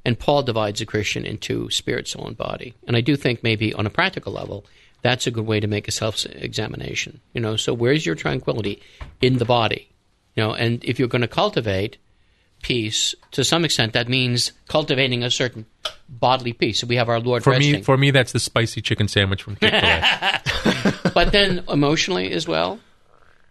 And 0.04 0.18
Paul 0.18 0.42
divides 0.42 0.80
a 0.80 0.86
Christian 0.86 1.24
into 1.24 1.70
spirit, 1.70 2.08
soul, 2.08 2.26
and 2.26 2.36
body. 2.36 2.74
And 2.86 2.96
I 2.96 3.00
do 3.00 3.16
think 3.16 3.42
maybe 3.42 3.72
on 3.74 3.86
a 3.86 3.90
practical 3.90 4.32
level, 4.32 4.64
that's 5.02 5.26
a 5.26 5.30
good 5.30 5.46
way 5.46 5.60
to 5.60 5.66
make 5.66 5.88
a 5.88 5.92
self 5.92 6.24
examination. 6.26 7.20
You 7.32 7.40
know, 7.40 7.56
so 7.56 7.74
where's 7.74 8.06
your 8.06 8.14
tranquility 8.14 8.82
in 9.20 9.38
the 9.38 9.44
body? 9.44 9.88
You 10.34 10.44
know, 10.44 10.54
and 10.54 10.82
if 10.84 10.98
you're 10.98 11.08
going 11.08 11.22
to 11.22 11.28
cultivate 11.28 11.98
peace, 12.62 13.14
to 13.32 13.44
some 13.44 13.64
extent, 13.64 13.92
that 13.92 14.08
means 14.08 14.52
cultivating 14.68 15.22
a 15.22 15.30
certain 15.30 15.66
bodily 16.08 16.52
peace. 16.52 16.80
So 16.80 16.86
we 16.86 16.96
have 16.96 17.08
our 17.08 17.20
Lord 17.20 17.44
for 17.44 17.50
resting. 17.50 17.72
me. 17.72 17.82
For 17.82 17.96
me, 17.96 18.10
that's 18.10 18.32
the 18.32 18.40
spicy 18.40 18.80
chicken 18.80 19.08
sandwich 19.08 19.42
from 19.42 19.56
Chick 19.56 19.70
Fil 19.70 19.80
A. 19.84 21.10
but 21.14 21.32
then 21.32 21.64
emotionally 21.68 22.32
as 22.32 22.48
well, 22.48 22.80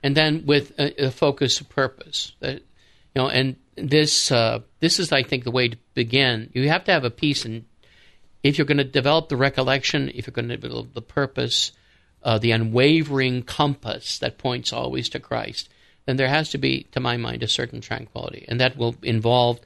and 0.01 0.15
then 0.15 0.45
with 0.45 0.77
a, 0.79 1.05
a 1.05 1.11
focus 1.11 1.61
of 1.61 1.69
purpose. 1.69 2.33
That, 2.39 2.55
you 2.55 3.21
know, 3.21 3.29
and 3.29 3.57
this 3.75 4.31
uh, 4.31 4.59
this 4.79 4.99
is, 4.99 5.11
I 5.11 5.23
think, 5.23 5.43
the 5.43 5.51
way 5.51 5.67
to 5.67 5.77
begin. 5.93 6.49
You 6.53 6.69
have 6.69 6.85
to 6.85 6.91
have 6.91 7.03
a 7.03 7.11
peace, 7.11 7.45
and 7.45 7.65
if 8.41 8.57
you're 8.57 8.67
going 8.67 8.77
to 8.77 8.83
develop 8.83 9.29
the 9.29 9.37
recollection, 9.37 10.09
if 10.09 10.25
you're 10.25 10.33
going 10.33 10.49
to 10.49 10.57
develop 10.57 10.93
the 10.93 11.01
purpose, 11.01 11.73
uh, 12.23 12.39
the 12.39 12.51
unwavering 12.51 13.43
compass 13.43 14.17
that 14.19 14.37
points 14.37 14.71
always 14.73 15.09
to 15.09 15.19
Christ 15.19 15.69
then 16.05 16.17
there 16.17 16.27
has 16.27 16.49
to 16.49 16.57
be, 16.57 16.83
to 16.91 16.99
my 16.99 17.17
mind, 17.17 17.43
a 17.43 17.47
certain 17.47 17.81
tranquility. 17.81 18.45
And 18.47 18.59
that 18.59 18.77
will 18.77 18.95
involve 19.03 19.59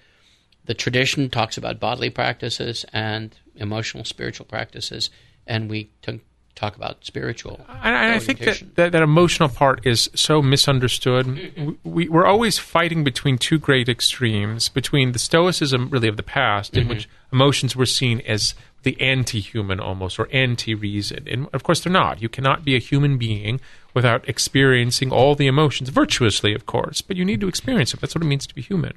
the 0.66 0.74
tradition 0.74 1.30
talks 1.30 1.58
about 1.58 1.80
bodily 1.80 2.10
practices 2.10 2.86
and 2.92 3.36
emotional, 3.56 4.04
spiritual 4.04 4.46
practices, 4.46 5.10
and 5.48 5.70
we 5.70 5.92
t- 6.02 6.22
talk 6.56 6.76
about 6.76 7.06
spiritual. 7.06 7.60
And, 7.68 7.96
I 7.96 8.20
think 8.20 8.40
that, 8.40 8.64
that, 8.76 8.92
that 8.94 9.04
emotional 9.04 9.50
part 9.50 9.86
is 9.86 10.10
so 10.16 10.42
misunderstood. 10.42 11.78
We, 11.84 12.08
we're 12.08 12.26
always 12.26 12.58
fighting 12.58 13.04
between 13.04 13.38
two 13.38 13.58
great 13.58 13.90
extremes, 13.90 14.70
between 14.70 15.12
the 15.12 15.20
Stoicism, 15.20 15.90
really, 15.90 16.08
of 16.08 16.18
the 16.18 16.24
past, 16.24 16.74
mm-hmm. 16.74 16.84
in 16.84 16.88
which 16.88 17.10
emotions 17.32 17.76
were 17.76 17.86
seen 17.86 18.22
as 18.22 18.56
the 18.84 19.00
anti-human 19.02 19.80
almost 19.80 20.20
or 20.20 20.30
anti-reason 20.32 21.28
and 21.28 21.48
of 21.54 21.64
course 21.64 21.80
they're 21.82 21.92
not 21.92 22.22
you 22.22 22.30
cannot 22.30 22.64
be 22.64 22.76
a 22.76 22.80
human 22.80 23.18
being 23.18 23.60
without 23.96 24.30
experiencing 24.30 25.12
all 25.12 25.34
the 25.34 25.48
emotions 25.48 25.90
virtuously 25.90 26.54
of 26.54 26.68
course 26.68 27.02
but 27.02 27.18
you 27.18 27.26
need 27.26 27.42
to 27.42 27.48
experience 27.48 27.92
them 27.92 27.98
that's 28.00 28.14
what 28.14 28.24
it 28.24 28.28
means 28.28 28.46
to 28.46 28.54
be 28.54 28.62
human 28.62 28.94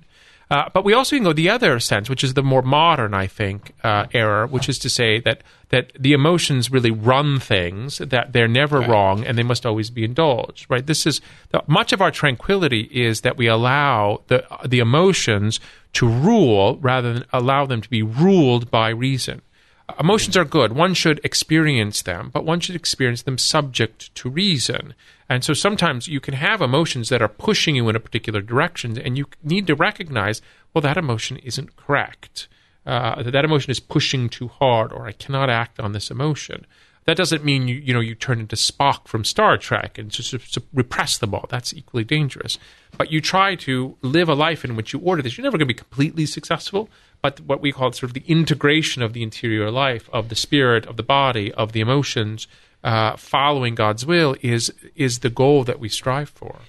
uh, 0.50 0.68
but 0.72 0.84
we 0.84 0.94
also 0.94 1.16
can 1.16 1.24
go 1.24 1.32
the 1.32 1.50
other 1.50 1.78
sense, 1.78 2.08
which 2.08 2.24
is 2.24 2.34
the 2.34 2.42
more 2.42 2.62
modern, 2.62 3.12
I 3.12 3.26
think, 3.26 3.74
uh, 3.84 4.06
error, 4.14 4.46
which 4.46 4.68
is 4.68 4.78
to 4.80 4.90
say 4.90 5.20
that 5.20 5.42
that 5.70 5.92
the 5.98 6.14
emotions 6.14 6.70
really 6.70 6.90
run 6.90 7.38
things, 7.38 7.98
that 7.98 8.32
they're 8.32 8.48
never 8.48 8.80
right. 8.80 8.88
wrong, 8.88 9.26
and 9.26 9.36
they 9.36 9.42
must 9.42 9.66
always 9.66 9.90
be 9.90 10.04
indulged. 10.04 10.66
Right? 10.70 10.86
This 10.86 11.06
is 11.06 11.20
the, 11.50 11.62
much 11.66 11.92
of 11.92 12.00
our 12.00 12.10
tranquility 12.10 12.88
is 12.90 13.20
that 13.20 13.36
we 13.36 13.46
allow 13.46 14.22
the 14.28 14.44
the 14.64 14.78
emotions 14.78 15.60
to 15.94 16.08
rule 16.08 16.78
rather 16.78 17.12
than 17.12 17.24
allow 17.32 17.66
them 17.66 17.82
to 17.82 17.90
be 17.90 18.02
ruled 18.02 18.70
by 18.70 18.88
reason. 18.88 19.42
Emotions 19.98 20.36
are 20.36 20.44
good. 20.44 20.72
One 20.72 20.94
should 20.94 21.20
experience 21.24 22.02
them, 22.02 22.30
but 22.32 22.44
one 22.44 22.60
should 22.60 22.76
experience 22.76 23.22
them 23.22 23.38
subject 23.38 24.14
to 24.16 24.28
reason. 24.28 24.94
And 25.28 25.42
so 25.42 25.54
sometimes 25.54 26.08
you 26.08 26.20
can 26.20 26.34
have 26.34 26.60
emotions 26.60 27.08
that 27.08 27.22
are 27.22 27.28
pushing 27.28 27.74
you 27.74 27.88
in 27.88 27.96
a 27.96 28.00
particular 28.00 28.40
direction, 28.40 28.98
and 28.98 29.16
you 29.16 29.26
need 29.42 29.66
to 29.66 29.74
recognize, 29.74 30.42
well, 30.72 30.82
that 30.82 30.98
emotion 30.98 31.38
isn't 31.38 31.76
correct. 31.76 32.48
Uh, 32.86 33.22
that 33.22 33.44
emotion 33.44 33.70
is 33.70 33.80
pushing 33.80 34.28
too 34.28 34.48
hard, 34.48 34.92
or 34.92 35.06
I 35.06 35.12
cannot 35.12 35.50
act 35.50 35.80
on 35.80 35.92
this 35.92 36.10
emotion. 36.10 36.66
That 37.04 37.16
doesn't 37.16 37.42
mean 37.42 37.68
you 37.68 37.76
you 37.76 37.94
know 37.94 38.00
you 38.00 38.14
turn 38.14 38.38
into 38.38 38.54
Spock 38.54 39.08
from 39.08 39.24
Star 39.24 39.56
Trek 39.56 39.96
and 39.96 40.10
just 40.10 40.34
repress 40.74 41.16
them 41.16 41.34
all. 41.34 41.46
That's 41.48 41.72
equally 41.72 42.04
dangerous. 42.04 42.58
But 42.98 43.10
you 43.10 43.22
try 43.22 43.54
to 43.56 43.96
live 44.02 44.28
a 44.28 44.34
life 44.34 44.62
in 44.62 44.76
which 44.76 44.92
you 44.92 44.98
order 45.00 45.22
this. 45.22 45.38
You're 45.38 45.44
never 45.44 45.56
going 45.56 45.68
to 45.68 45.74
be 45.74 45.78
completely 45.78 46.26
successful, 46.26 46.90
but 47.36 47.40
what 47.46 47.60
we 47.60 47.72
call 47.72 47.92
sort 47.92 48.10
of 48.10 48.14
the 48.14 48.24
integration 48.26 49.02
of 49.02 49.12
the 49.12 49.22
interior 49.22 49.70
life, 49.70 50.08
of 50.12 50.28
the 50.28 50.34
spirit, 50.34 50.86
of 50.86 50.96
the 50.96 51.02
body, 51.02 51.52
of 51.52 51.72
the 51.72 51.80
emotions, 51.80 52.46
uh, 52.84 53.16
following 53.16 53.74
God's 53.74 54.06
will 54.06 54.36
is 54.40 54.72
is 54.94 55.18
the 55.20 55.30
goal 55.30 55.64
that 55.64 55.80
we 55.80 55.88
strive 55.88 56.30
for. 56.30 56.60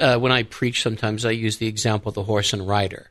Uh, 0.00 0.18
when 0.18 0.32
I 0.32 0.42
preach, 0.44 0.82
sometimes 0.82 1.24
I 1.24 1.30
use 1.30 1.58
the 1.58 1.66
example 1.66 2.08
of 2.08 2.14
the 2.14 2.24
horse 2.24 2.52
and 2.52 2.66
rider. 2.66 3.10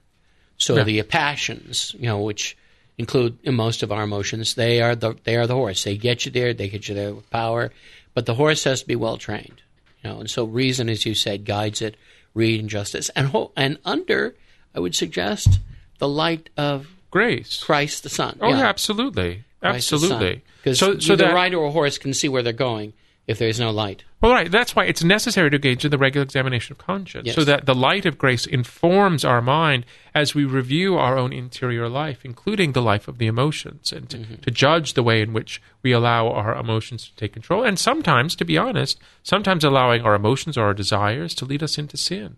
So 0.58 0.75
yeah. 0.75 0.84
the 0.84 1.03
passions, 1.03 1.96
you 1.98 2.08
know, 2.08 2.19
which 2.19 2.58
include 2.98 3.46
most 3.46 3.81
of 3.81 3.91
our 3.91 4.03
emotions, 4.03 4.55
they 4.55 4.81
are 4.81 4.96
the 4.96 5.15
they 5.24 5.38
are 5.38 5.48
the 5.48 5.55
horse. 5.55 5.84
They 5.84 5.98
get 5.98 6.25
you 6.25 6.31
there. 6.31 6.53
They 6.53 6.69
get 6.69 6.89
you 6.89 6.96
there 6.96 7.13
with 7.13 7.29
power, 7.29 7.72
but 8.13 8.25
the 8.25 8.36
horse 8.36 8.63
has 8.65 8.81
to 8.81 8.88
be 8.88 8.96
well 8.96 9.17
trained. 9.17 9.62
You 10.03 10.10
know, 10.10 10.19
and 10.19 10.29
so 10.29 10.46
reason, 10.46 10.89
as 10.89 11.05
you 11.05 11.15
said, 11.15 11.46
guides 11.46 11.81
it. 11.81 11.96
Read 12.36 12.60
and 12.60 12.69
justice, 12.69 13.10
and 13.15 13.27
ho- 13.27 13.51
and 13.55 13.79
under, 13.84 14.36
I 14.75 14.79
would 14.79 14.96
suggest 14.96 15.60
the 16.00 16.08
light 16.08 16.50
of 16.58 16.88
grace, 17.12 17.63
Christ 17.63 18.03
the 18.03 18.10
Son. 18.10 18.38
Oh, 18.41 18.50
yeah, 18.50 18.58
yeah 18.58 18.68
absolutely, 18.68 19.44
Christ 19.62 19.94
absolutely. 19.94 20.44
Because 20.63 20.79
so, 20.79 21.00
so 21.00 21.15
the 21.15 21.27
rider 21.27 21.58
or 21.58 21.72
horse 21.72 21.98
can 21.98 22.13
see 22.13 22.27
where 22.27 22.44
they're 22.44 22.51
going 22.51 22.91
if 23.27 23.38
there's 23.38 23.60
no 23.60 23.70
light. 23.70 24.03
Well, 24.22 24.32
right. 24.32 24.51
That's 24.51 24.75
why 24.75 24.86
it's 24.86 25.03
necessary 25.03 25.51
to 25.51 25.58
engage 25.58 25.86
in 25.86 25.91
the 25.91 26.00
regular 26.00 26.24
examination 26.24 26.74
of 26.74 26.79
conscience, 26.79 27.27
yes. 27.27 27.36
so 27.36 27.44
that 27.44 27.68
the 27.68 27.75
light 27.75 28.08
of 28.08 28.18
grace 28.18 28.48
informs 28.48 29.24
our 29.24 29.39
mind 29.39 29.86
as 30.15 30.34
we 30.34 30.46
review 30.46 30.98
our 30.98 31.15
own 31.15 31.32
interior 31.32 31.88
life, 31.88 32.25
including 32.25 32.72
the 32.72 32.82
life 32.82 33.08
of 33.08 33.20
the 33.20 33.27
emotions, 33.27 33.94
and 33.94 34.10
to, 34.10 34.18
mm-hmm. 34.18 34.36
to 34.41 34.51
judge 34.51 34.96
the 34.96 35.03
way 35.03 35.22
in 35.22 35.32
which 35.32 35.62
we 35.84 35.91
allow 35.91 36.27
our 36.27 36.56
emotions 36.56 37.08
to 37.08 37.15
take 37.15 37.34
control. 37.34 37.63
And 37.63 37.77
sometimes, 37.77 38.36
to 38.36 38.46
be 38.46 38.58
honest, 38.58 39.00
sometimes 39.22 39.63
allowing 39.63 40.01
our 40.01 40.15
emotions 40.15 40.58
or 40.58 40.65
our 40.65 40.74
desires 40.74 41.36
to 41.36 41.46
lead 41.46 41.62
us 41.62 41.77
into 41.77 41.98
sin 41.98 42.38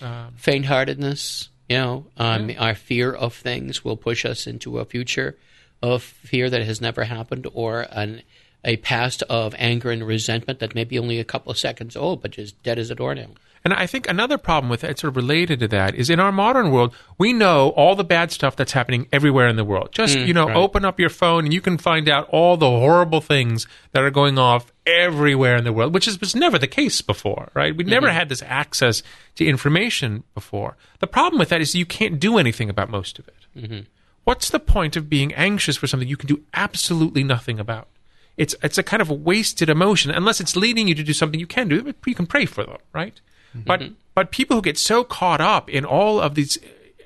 Um, 0.00 0.32
faint-heartedness. 0.36 1.49
You 1.70 1.76
know, 1.76 2.06
um, 2.16 2.50
our 2.58 2.74
fear 2.74 3.12
of 3.12 3.32
things 3.32 3.84
will 3.84 3.96
push 3.96 4.24
us 4.24 4.48
into 4.48 4.80
a 4.80 4.84
future 4.84 5.38
of 5.80 6.02
fear 6.02 6.50
that 6.50 6.62
has 6.62 6.80
never 6.80 7.04
happened, 7.04 7.46
or 7.54 7.86
an, 7.92 8.22
a 8.64 8.78
past 8.78 9.22
of 9.30 9.54
anger 9.56 9.92
and 9.92 10.04
resentment 10.04 10.58
that 10.58 10.74
may 10.74 10.82
be 10.82 10.98
only 10.98 11.20
a 11.20 11.24
couple 11.24 11.52
of 11.52 11.58
seconds 11.58 11.94
old, 11.94 12.22
but 12.22 12.32
just 12.32 12.60
dead 12.64 12.80
as 12.80 12.90
a 12.90 12.96
doornail. 12.96 13.36
And 13.62 13.74
I 13.74 13.86
think 13.86 14.08
another 14.08 14.38
problem 14.38 14.70
with 14.70 14.84
it, 14.84 14.98
sort 14.98 15.10
of 15.10 15.16
related 15.16 15.60
to 15.60 15.68
that, 15.68 15.94
is 15.94 16.08
in 16.08 16.18
our 16.18 16.32
modern 16.32 16.70
world, 16.70 16.94
we 17.18 17.34
know 17.34 17.70
all 17.70 17.94
the 17.94 18.04
bad 18.04 18.32
stuff 18.32 18.56
that's 18.56 18.72
happening 18.72 19.06
everywhere 19.12 19.48
in 19.48 19.56
the 19.56 19.64
world. 19.64 19.90
Just, 19.92 20.16
mm, 20.16 20.26
you 20.26 20.32
know, 20.32 20.46
right. 20.46 20.56
open 20.56 20.84
up 20.84 20.98
your 20.98 21.10
phone 21.10 21.44
and 21.44 21.52
you 21.52 21.60
can 21.60 21.76
find 21.76 22.08
out 22.08 22.26
all 22.30 22.56
the 22.56 22.70
horrible 22.70 23.20
things 23.20 23.66
that 23.92 24.02
are 24.02 24.10
going 24.10 24.38
off 24.38 24.72
everywhere 24.86 25.56
in 25.56 25.64
the 25.64 25.74
world, 25.74 25.92
which 25.92 26.08
is, 26.08 26.18
was 26.20 26.34
never 26.34 26.58
the 26.58 26.66
case 26.66 27.02
before, 27.02 27.50
right? 27.52 27.76
We 27.76 27.84
never 27.84 28.06
mm-hmm. 28.06 28.16
had 28.16 28.30
this 28.30 28.42
access 28.42 29.02
to 29.36 29.44
information 29.44 30.24
before. 30.32 30.78
The 31.00 31.06
problem 31.06 31.38
with 31.38 31.50
that 31.50 31.60
is 31.60 31.74
you 31.74 31.84
can't 31.84 32.18
do 32.18 32.38
anything 32.38 32.70
about 32.70 32.88
most 32.88 33.18
of 33.18 33.28
it. 33.28 33.46
Mm-hmm. 33.56 33.80
What's 34.24 34.48
the 34.48 34.60
point 34.60 34.96
of 34.96 35.10
being 35.10 35.34
anxious 35.34 35.76
for 35.76 35.86
something 35.86 36.08
you 36.08 36.16
can 36.16 36.28
do 36.28 36.42
absolutely 36.54 37.24
nothing 37.24 37.60
about? 37.60 37.88
It's 38.36 38.54
it's 38.62 38.78
a 38.78 38.82
kind 38.82 39.02
of 39.02 39.10
a 39.10 39.14
wasted 39.14 39.68
emotion 39.68 40.10
unless 40.10 40.40
it's 40.40 40.56
leading 40.56 40.88
you 40.88 40.94
to 40.94 41.02
do 41.02 41.12
something 41.12 41.38
you 41.38 41.46
can 41.46 41.68
do. 41.68 41.92
You 42.06 42.14
can 42.14 42.26
pray 42.26 42.46
for 42.46 42.64
them, 42.64 42.78
right? 42.94 43.20
But 43.54 43.82
but 44.14 44.30
people 44.30 44.56
who 44.56 44.62
get 44.62 44.78
so 44.78 45.04
caught 45.04 45.40
up 45.40 45.68
in 45.68 45.84
all 45.84 46.20
of 46.20 46.34
these, 46.34 46.58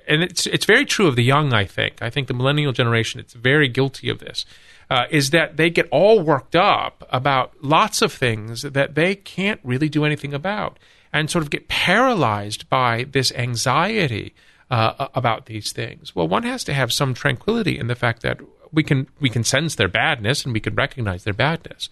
and 0.06 0.22
it's 0.22 0.46
it's 0.46 0.64
very 0.64 0.84
true 0.84 1.06
of 1.06 1.16
the 1.16 1.24
young. 1.24 1.52
I 1.52 1.64
think 1.64 2.02
I 2.02 2.10
think 2.10 2.28
the 2.28 2.34
millennial 2.34 2.72
generation 2.72 3.20
it's 3.20 3.34
very 3.34 3.68
guilty 3.68 4.08
of 4.08 4.18
this. 4.18 4.44
Uh, 4.90 5.06
is 5.10 5.30
that 5.30 5.56
they 5.56 5.70
get 5.70 5.88
all 5.90 6.20
worked 6.20 6.54
up 6.54 7.06
about 7.08 7.52
lots 7.62 8.02
of 8.02 8.12
things 8.12 8.62
that 8.62 8.94
they 8.94 9.14
can't 9.14 9.58
really 9.64 9.88
do 9.88 10.04
anything 10.04 10.34
about, 10.34 10.78
and 11.12 11.30
sort 11.30 11.42
of 11.42 11.50
get 11.50 11.68
paralyzed 11.68 12.68
by 12.68 13.04
this 13.10 13.32
anxiety 13.32 14.34
uh, 14.70 15.08
about 15.14 15.46
these 15.46 15.72
things. 15.72 16.14
Well, 16.14 16.28
one 16.28 16.42
has 16.42 16.64
to 16.64 16.74
have 16.74 16.92
some 16.92 17.14
tranquility 17.14 17.78
in 17.78 17.86
the 17.86 17.94
fact 17.94 18.22
that 18.22 18.40
we 18.72 18.82
can 18.82 19.06
we 19.20 19.30
can 19.30 19.44
sense 19.44 19.74
their 19.74 19.88
badness 19.88 20.44
and 20.44 20.52
we 20.52 20.60
can 20.60 20.74
recognize 20.74 21.24
their 21.24 21.34
badness. 21.34 21.88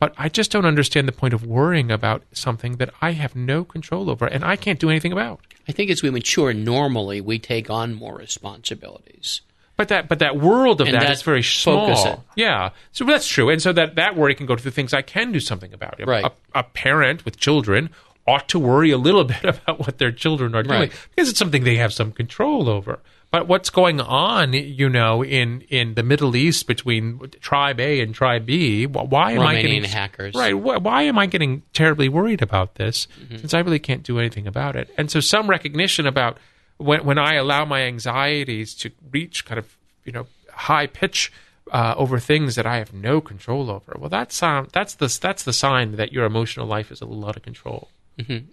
But 0.00 0.14
I 0.18 0.28
just 0.30 0.50
don't 0.50 0.64
understand 0.64 1.06
the 1.06 1.12
point 1.12 1.34
of 1.34 1.44
worrying 1.46 1.92
about 1.92 2.22
something 2.32 2.76
that 2.78 2.90
I 3.00 3.12
have 3.12 3.36
no 3.36 3.62
control 3.64 4.10
over 4.10 4.26
and 4.26 4.42
I 4.44 4.56
can't 4.56 4.80
do 4.80 4.90
anything 4.90 5.12
about. 5.12 5.40
I 5.68 5.72
think 5.72 5.90
as 5.90 6.02
we 6.02 6.10
mature, 6.10 6.52
normally 6.54 7.20
we 7.20 7.38
take 7.38 7.70
on 7.70 7.94
more 7.94 8.16
responsibilities. 8.16 9.42
But 9.76 9.88
that 9.88 10.08
but 10.08 10.18
that 10.18 10.36
world 10.36 10.80
of 10.80 10.88
And 10.88 10.94
that 10.96 11.02
that 11.04 11.12
is 11.12 11.22
very 11.22 11.42
small. 11.42 12.24
Yeah, 12.34 12.70
so 12.92 13.04
that's 13.04 13.26
true. 13.26 13.48
And 13.48 13.62
so 13.62 13.72
that 13.72 13.94
that 13.94 14.14
worry 14.16 14.34
can 14.34 14.46
go 14.46 14.54
to 14.56 14.62
the 14.62 14.70
things 14.70 14.92
I 14.92 15.00
can 15.02 15.32
do 15.32 15.40
something 15.40 15.72
about. 15.72 16.00
A- 16.00 16.04
Right. 16.06 16.24
A, 16.24 16.32
a 16.58 16.62
parent 16.64 17.24
with 17.24 17.38
children 17.38 17.88
ought 18.26 18.48
to 18.50 18.58
worry 18.58 18.90
a 18.90 18.98
little 18.98 19.24
bit 19.34 19.42
about 19.44 19.78
what 19.80 19.96
their 19.98 20.12
children 20.12 20.54
are 20.54 20.62
doing 20.62 20.80
Right. 20.80 20.92
because 21.14 21.30
it's 21.30 21.38
something 21.38 21.64
they 21.64 21.76
have 21.76 21.92
some 21.94 22.12
control 22.12 22.68
over. 22.68 22.98
But 23.30 23.46
what's 23.46 23.70
going 23.70 24.00
on, 24.00 24.54
you 24.54 24.88
know, 24.88 25.22
in, 25.22 25.60
in 25.62 25.94
the 25.94 26.02
Middle 26.02 26.34
East 26.34 26.66
between 26.66 27.20
tribe 27.40 27.78
A 27.78 28.00
and 28.00 28.12
tribe 28.12 28.44
B? 28.44 28.86
Why 28.86 29.32
am 29.32 29.40
I 29.42 29.62
getting 29.62 29.84
hackers. 29.84 30.34
Right? 30.34 30.52
Wh- 30.52 30.82
why 30.82 31.02
am 31.02 31.16
I 31.16 31.26
getting 31.26 31.62
terribly 31.72 32.08
worried 32.08 32.42
about 32.42 32.74
this? 32.74 33.06
Mm-hmm. 33.22 33.36
Since 33.36 33.54
I 33.54 33.60
really 33.60 33.78
can't 33.78 34.02
do 34.02 34.18
anything 34.18 34.48
about 34.48 34.74
it. 34.74 34.92
And 34.98 35.10
so, 35.10 35.20
some 35.20 35.48
recognition 35.48 36.06
about 36.06 36.38
when 36.78 37.04
when 37.04 37.18
I 37.18 37.34
allow 37.34 37.64
my 37.64 37.82
anxieties 37.82 38.74
to 38.76 38.90
reach 39.12 39.44
kind 39.44 39.58
of 39.58 39.76
you 40.04 40.12
know 40.12 40.26
high 40.52 40.88
pitch 40.88 41.32
uh, 41.70 41.94
over 41.96 42.18
things 42.18 42.56
that 42.56 42.66
I 42.66 42.78
have 42.78 42.92
no 42.92 43.20
control 43.20 43.70
over. 43.70 43.96
Well, 43.96 44.10
that's 44.10 44.42
um, 44.42 44.68
that's 44.72 44.94
the 44.94 45.18
that's 45.20 45.44
the 45.44 45.52
sign 45.52 45.96
that 45.96 46.12
your 46.12 46.24
emotional 46.24 46.66
life 46.66 46.90
is 46.90 47.00
a 47.00 47.06
little 47.06 47.26
out 47.26 47.36
of 47.36 47.42
control. 47.42 47.90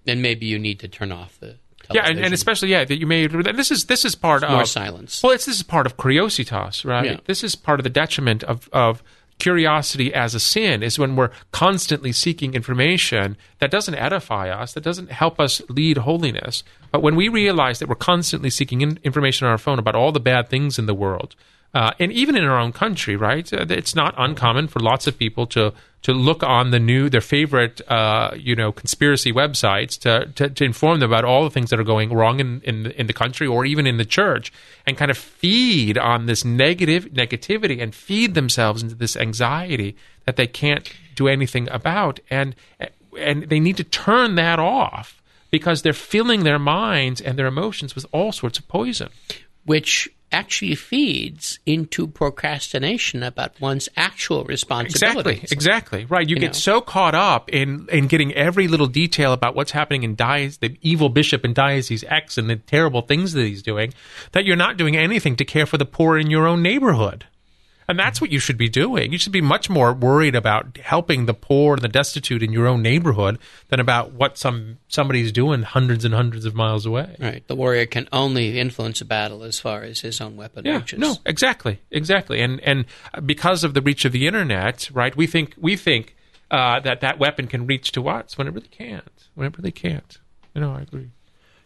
and 0.05 0.21
maybe 0.21 0.45
you 0.45 0.59
need 0.59 0.79
to 0.81 0.87
turn 0.87 1.11
off 1.11 1.39
the. 1.39 1.55
Yeah, 1.91 2.07
and, 2.07 2.19
and 2.19 2.33
especially 2.33 2.69
yeah 2.69 2.85
that 2.85 2.99
you 2.99 3.07
may. 3.07 3.27
This 3.27 3.71
is 3.71 3.85
this 3.85 4.03
is 4.05 4.15
part 4.15 4.43
of 4.43 4.51
more 4.51 4.65
silence. 4.65 5.23
Well, 5.23 5.31
it's 5.31 5.45
this 5.45 5.57
is 5.57 5.63
part 5.63 5.85
of 5.85 5.97
curiositas, 5.97 6.85
right? 6.85 7.05
Yeah. 7.05 7.17
This 7.25 7.43
is 7.43 7.55
part 7.55 7.79
of 7.79 7.83
the 7.83 7.89
detriment 7.89 8.43
of 8.43 8.69
of 8.73 9.03
curiosity 9.39 10.13
as 10.13 10.33
a 10.33 10.39
sin 10.39 10.81
is 10.81 10.97
when 10.97 11.15
we're 11.15 11.29
constantly 11.51 12.11
seeking 12.11 12.53
information 12.53 13.37
that 13.59 13.71
doesn't 13.71 13.95
edify 13.95 14.49
us, 14.49 14.73
that 14.73 14.83
doesn't 14.83 15.11
help 15.11 15.39
us 15.39 15.61
lead 15.69 15.99
holiness. 15.99 16.63
But 16.91 17.01
when 17.01 17.15
we 17.15 17.29
realize 17.29 17.79
that 17.79 17.89
we're 17.89 17.95
constantly 17.95 18.49
seeking 18.49 18.81
in, 18.81 18.99
information 19.03 19.45
on 19.45 19.51
our 19.51 19.57
phone 19.57 19.79
about 19.79 19.95
all 19.95 20.11
the 20.11 20.19
bad 20.19 20.49
things 20.49 20.79
in 20.79 20.87
the 20.87 20.95
world, 20.95 21.35
uh, 21.77 21.91
and 21.99 22.11
even 22.11 22.35
in 22.35 22.43
our 22.43 22.59
own 22.59 22.73
country, 22.83 23.15
right? 23.15 23.47
uh, 23.53 23.65
It's 23.69 23.95
not 24.03 24.15
uncommon 24.17 24.67
for 24.67 24.79
lots 24.79 25.05
of 25.09 25.13
people 25.23 25.45
to 25.47 25.63
to 26.07 26.11
look 26.13 26.41
on 26.43 26.71
the 26.71 26.79
new 26.79 27.03
their 27.09 27.21
favorite 27.37 27.81
uh, 27.97 28.29
you 28.49 28.55
know 28.55 28.71
conspiracy 28.71 29.31
websites 29.41 29.93
to, 30.03 30.11
to 30.37 30.49
to 30.57 30.63
inform 30.71 30.99
them 30.99 31.11
about 31.11 31.25
all 31.29 31.43
the 31.43 31.53
things 31.55 31.69
that 31.69 31.79
are 31.79 31.89
going 31.95 32.09
wrong 32.19 32.39
in 32.39 32.61
in 32.69 32.75
in 32.99 33.05
the 33.07 33.13
country 33.23 33.45
or 33.53 33.63
even 33.73 33.85
in 33.85 33.97
the 33.97 34.09
church, 34.19 34.51
and 34.85 34.97
kind 34.97 35.11
of 35.11 35.17
feed 35.17 35.95
on 36.11 36.25
this 36.25 36.43
negative 36.43 37.03
negativity 37.23 37.77
and 37.83 37.93
feed 37.93 38.33
themselves 38.33 38.81
into 38.83 38.95
this 38.95 39.15
anxiety 39.15 39.95
that 40.25 40.35
they 40.35 40.47
can't 40.47 40.91
do 41.15 41.27
anything 41.27 41.69
about, 41.69 42.19
and 42.29 42.55
and 43.27 43.49
they 43.51 43.59
need 43.59 43.77
to 43.77 43.83
turn 43.83 44.35
that 44.35 44.59
off 44.59 45.21
because 45.51 45.81
they're 45.83 45.93
filling 45.93 46.43
their 46.43 46.59
minds 46.59 47.21
and 47.21 47.37
their 47.37 47.47
emotions 47.47 47.95
with 47.95 48.05
all 48.11 48.31
sorts 48.31 48.57
of 48.59 48.67
poison. 48.67 49.09
which 49.65 50.09
actually 50.31 50.75
feeds 50.75 51.59
into 51.65 52.07
procrastination 52.07 53.23
about 53.23 53.59
one's 53.61 53.87
actual 53.95 54.43
responsibilities. 54.43 55.51
Exactly, 55.51 56.01
exactly. 56.01 56.05
Right. 56.05 56.27
You, 56.27 56.35
You 56.35 56.41
get 56.41 56.47
know. 56.47 56.53
so 56.53 56.81
caught 56.81 57.15
up 57.15 57.49
in 57.49 57.87
in 57.91 58.07
getting 58.07 58.33
every 58.33 58.67
little 58.67 58.87
detail 58.87 59.33
about 59.33 59.55
what's 59.55 59.71
happening 59.71 60.03
in 60.03 60.15
diocese, 60.15 60.57
the 60.57 60.77
evil 60.81 61.09
bishop 61.09 61.45
in 61.45 61.53
diocese 61.53 62.03
X 62.07 62.37
and 62.37 62.49
the 62.49 62.57
terrible 62.57 63.01
things 63.01 63.33
that 63.33 63.43
he's 63.43 63.63
doing, 63.63 63.93
that 64.33 64.45
you're 64.45 64.55
not 64.55 64.77
doing 64.77 64.95
anything 64.97 65.35
to 65.37 65.45
care 65.45 65.65
for 65.65 65.77
the 65.77 65.85
poor 65.85 66.17
in 66.17 66.29
your 66.29 66.47
own 66.47 66.61
neighborhood. 66.61 67.25
And 67.89 67.97
that's 67.97 68.19
what 68.19 68.31
you 68.31 68.39
should 68.39 68.57
be 68.57 68.67
doing. 68.67 69.13
You 69.13 69.17
should 69.17 69.31
be 69.31 69.39
much 69.39 69.69
more 69.69 69.93
worried 69.93 70.35
about 70.35 70.77
helping 70.77 71.25
the 71.25 71.33
poor 71.33 71.75
and 71.75 71.81
the 71.81 71.87
destitute 71.87 72.43
in 72.43 72.51
your 72.51 72.67
own 72.67 72.81
neighborhood 72.81 73.39
than 73.69 73.79
about 73.79 74.11
what 74.11 74.37
some 74.37 74.79
somebody's 74.89 75.31
doing 75.31 75.61
hundreds 75.61 76.03
and 76.03 76.13
hundreds 76.13 76.43
of 76.45 76.53
miles 76.53 76.85
away. 76.85 77.15
Right. 77.17 77.47
The 77.47 77.55
warrior 77.55 77.85
can 77.85 78.09
only 78.11 78.59
influence 78.59 78.99
a 78.99 79.05
battle 79.05 79.43
as 79.43 79.57
far 79.59 79.83
as 79.83 80.01
his 80.01 80.19
own 80.19 80.35
weapon 80.35 80.65
Yeah, 80.65 80.79
reaches. 80.79 80.99
no, 80.99 81.15
exactly, 81.25 81.79
exactly, 81.89 82.41
and 82.41 82.59
and 82.59 82.83
because 83.25 83.63
of 83.63 83.73
the 83.73 83.81
reach 83.81 84.03
of 84.03 84.11
the 84.11 84.27
internet, 84.27 84.89
right? 84.91 85.15
We 85.15 85.25
think 85.25 85.53
we 85.57 85.77
think 85.77 86.15
uh, 86.51 86.81
that 86.81 86.99
that 87.01 87.19
weapon 87.19 87.47
can 87.47 87.65
reach 87.67 87.93
to 87.93 88.09
us 88.09 88.37
when 88.37 88.47
it 88.47 88.53
really 88.53 88.67
can't. 88.67 89.29
When 89.35 89.47
it 89.47 89.57
really 89.57 89.71
can't. 89.71 90.17
You 90.53 90.59
know, 90.59 90.73
I 90.73 90.81
agree. 90.81 91.11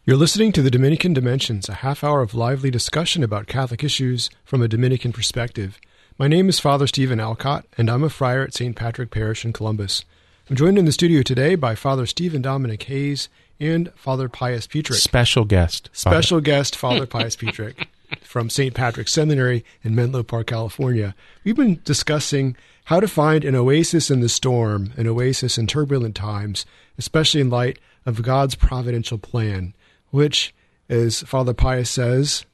You're 0.05 0.17
listening 0.17 0.51
to 0.53 0.61
the 0.61 0.71
Dominican 0.71 1.13
Dimensions, 1.13 1.69
a 1.69 1.75
half 1.75 2.03
hour 2.03 2.21
of 2.21 2.33
lively 2.33 2.69
discussion 2.71 3.23
about 3.23 3.47
Catholic 3.47 3.83
issues 3.83 4.29
from 4.43 4.61
a 4.61 4.67
Dominican 4.67 5.13
perspective. 5.13 5.79
My 6.21 6.27
name 6.27 6.49
is 6.49 6.59
Father 6.59 6.85
Stephen 6.85 7.19
Alcott, 7.19 7.65
and 7.79 7.89
I'm 7.89 8.03
a 8.03 8.09
friar 8.09 8.43
at 8.43 8.53
St. 8.53 8.75
Patrick 8.75 9.09
Parish 9.09 9.43
in 9.43 9.53
Columbus. 9.53 10.05
I'm 10.47 10.55
joined 10.55 10.77
in 10.77 10.85
the 10.85 10.91
studio 10.91 11.23
today 11.23 11.55
by 11.55 11.73
Father 11.73 12.05
Stephen 12.05 12.43
Dominic 12.43 12.83
Hayes 12.83 13.27
and 13.59 13.91
Father 13.95 14.29
Pius 14.29 14.67
Pietrzyk. 14.67 15.01
Special 15.01 15.45
guest. 15.45 15.89
Special 15.93 16.39
guest 16.39 16.75
Father 16.75 17.07
Pius 17.07 17.35
Pietrzyk 17.35 17.87
from 18.21 18.51
St. 18.51 18.75
Patrick's 18.75 19.13
Seminary 19.13 19.65
in 19.81 19.95
Menlo 19.95 20.21
Park, 20.21 20.45
California. 20.45 21.15
We've 21.43 21.55
been 21.55 21.81
discussing 21.85 22.55
how 22.83 22.99
to 22.99 23.07
find 23.07 23.43
an 23.43 23.55
oasis 23.55 24.11
in 24.11 24.19
the 24.19 24.29
storm, 24.29 24.93
an 24.97 25.07
oasis 25.07 25.57
in 25.57 25.65
turbulent 25.65 26.15
times, 26.15 26.67
especially 26.99 27.41
in 27.41 27.49
light 27.49 27.79
of 28.05 28.21
God's 28.21 28.53
providential 28.53 29.17
plan, 29.17 29.73
which, 30.11 30.53
as 30.87 31.21
Father 31.21 31.55
Pius 31.55 31.89
says, 31.89 32.45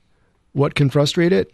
what 0.54 0.74
can 0.74 0.90
frustrate 0.90 1.34
it? 1.34 1.52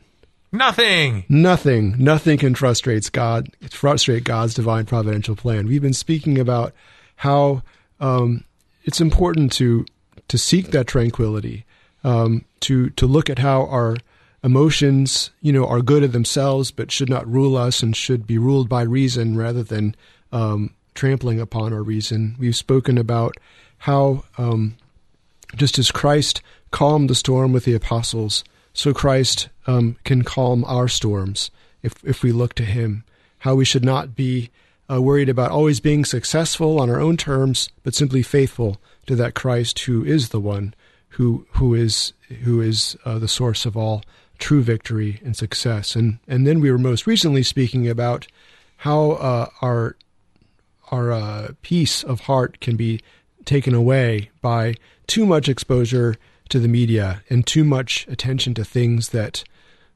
Nothing. 0.53 1.25
Nothing, 1.29 1.95
nothing 1.97 2.37
can 2.37 2.53
frustrate 2.53 3.11
God, 3.11 3.49
frustrate 3.71 4.23
God's 4.23 4.53
divine 4.53 4.85
providential 4.85 5.35
plan. 5.35 5.65
We've 5.67 5.81
been 5.81 5.93
speaking 5.93 6.37
about 6.37 6.73
how 7.15 7.63
um, 7.99 8.43
it's 8.83 9.01
important 9.01 9.51
to 9.53 9.85
to 10.27 10.37
seek 10.37 10.67
that 10.67 10.85
tranquility, 10.85 11.65
um, 12.03 12.45
to 12.61 12.91
to 12.91 13.07
look 13.07 13.31
at 13.31 13.39
how 13.39 13.65
our 13.65 13.97
emotions, 14.43 15.31
you 15.41 15.51
know, 15.51 15.65
are 15.65 15.81
good 15.81 16.03
of 16.03 16.11
themselves, 16.11 16.69
but 16.69 16.91
should 16.91 17.09
not 17.09 17.27
rule 17.27 17.57
us 17.57 17.81
and 17.81 17.95
should 17.95 18.27
be 18.27 18.37
ruled 18.37 18.69
by 18.69 18.83
reason 18.83 19.35
rather 19.35 19.63
than 19.63 19.95
um, 20.31 20.69
trampling 20.93 21.39
upon 21.39 21.73
our 21.73 21.81
reason. 21.81 22.35
We've 22.37 22.55
spoken 22.55 22.99
about 22.99 23.37
how 23.79 24.23
um, 24.37 24.75
just 25.55 25.79
as 25.79 25.89
Christ 25.89 26.43
calmed 26.69 27.09
the 27.09 27.15
storm 27.15 27.53
with 27.53 27.65
the 27.65 27.73
apostles, 27.73 28.43
so 28.73 28.93
Christ 28.93 29.49
um, 29.67 29.97
can 30.03 30.23
calm 30.23 30.63
our 30.65 30.87
storms 30.87 31.51
if 31.81 31.93
if 32.03 32.23
we 32.23 32.31
look 32.31 32.53
to 32.55 32.65
Him. 32.65 33.03
How 33.39 33.55
we 33.55 33.65
should 33.65 33.83
not 33.83 34.15
be 34.15 34.49
uh, 34.89 35.01
worried 35.01 35.29
about 35.29 35.51
always 35.51 35.79
being 35.79 36.05
successful 36.05 36.79
on 36.79 36.89
our 36.89 36.99
own 36.99 37.17
terms, 37.17 37.69
but 37.83 37.95
simply 37.95 38.23
faithful 38.23 38.79
to 39.05 39.15
that 39.15 39.35
Christ 39.35 39.79
who 39.79 40.03
is 40.03 40.29
the 40.29 40.39
one 40.39 40.73
who 41.09 41.45
who 41.51 41.73
is 41.73 42.13
who 42.43 42.61
is 42.61 42.97
uh, 43.05 43.19
the 43.19 43.27
source 43.27 43.65
of 43.65 43.77
all 43.77 44.03
true 44.39 44.61
victory 44.61 45.19
and 45.23 45.35
success. 45.35 45.95
And 45.95 46.19
and 46.27 46.47
then 46.47 46.59
we 46.59 46.71
were 46.71 46.77
most 46.77 47.05
recently 47.05 47.43
speaking 47.43 47.87
about 47.87 48.27
how 48.77 49.11
uh, 49.11 49.49
our 49.61 49.95
our 50.91 51.11
uh, 51.11 51.47
peace 51.61 52.03
of 52.03 52.21
heart 52.21 52.59
can 52.59 52.75
be 52.75 52.99
taken 53.45 53.73
away 53.73 54.29
by 54.41 54.75
too 55.07 55.25
much 55.25 55.49
exposure 55.49 56.15
to 56.49 56.59
the 56.59 56.67
media 56.67 57.23
and 57.29 57.45
too 57.45 57.63
much 57.63 58.07
attention 58.07 58.53
to 58.53 58.65
things 58.65 59.09
that 59.09 59.43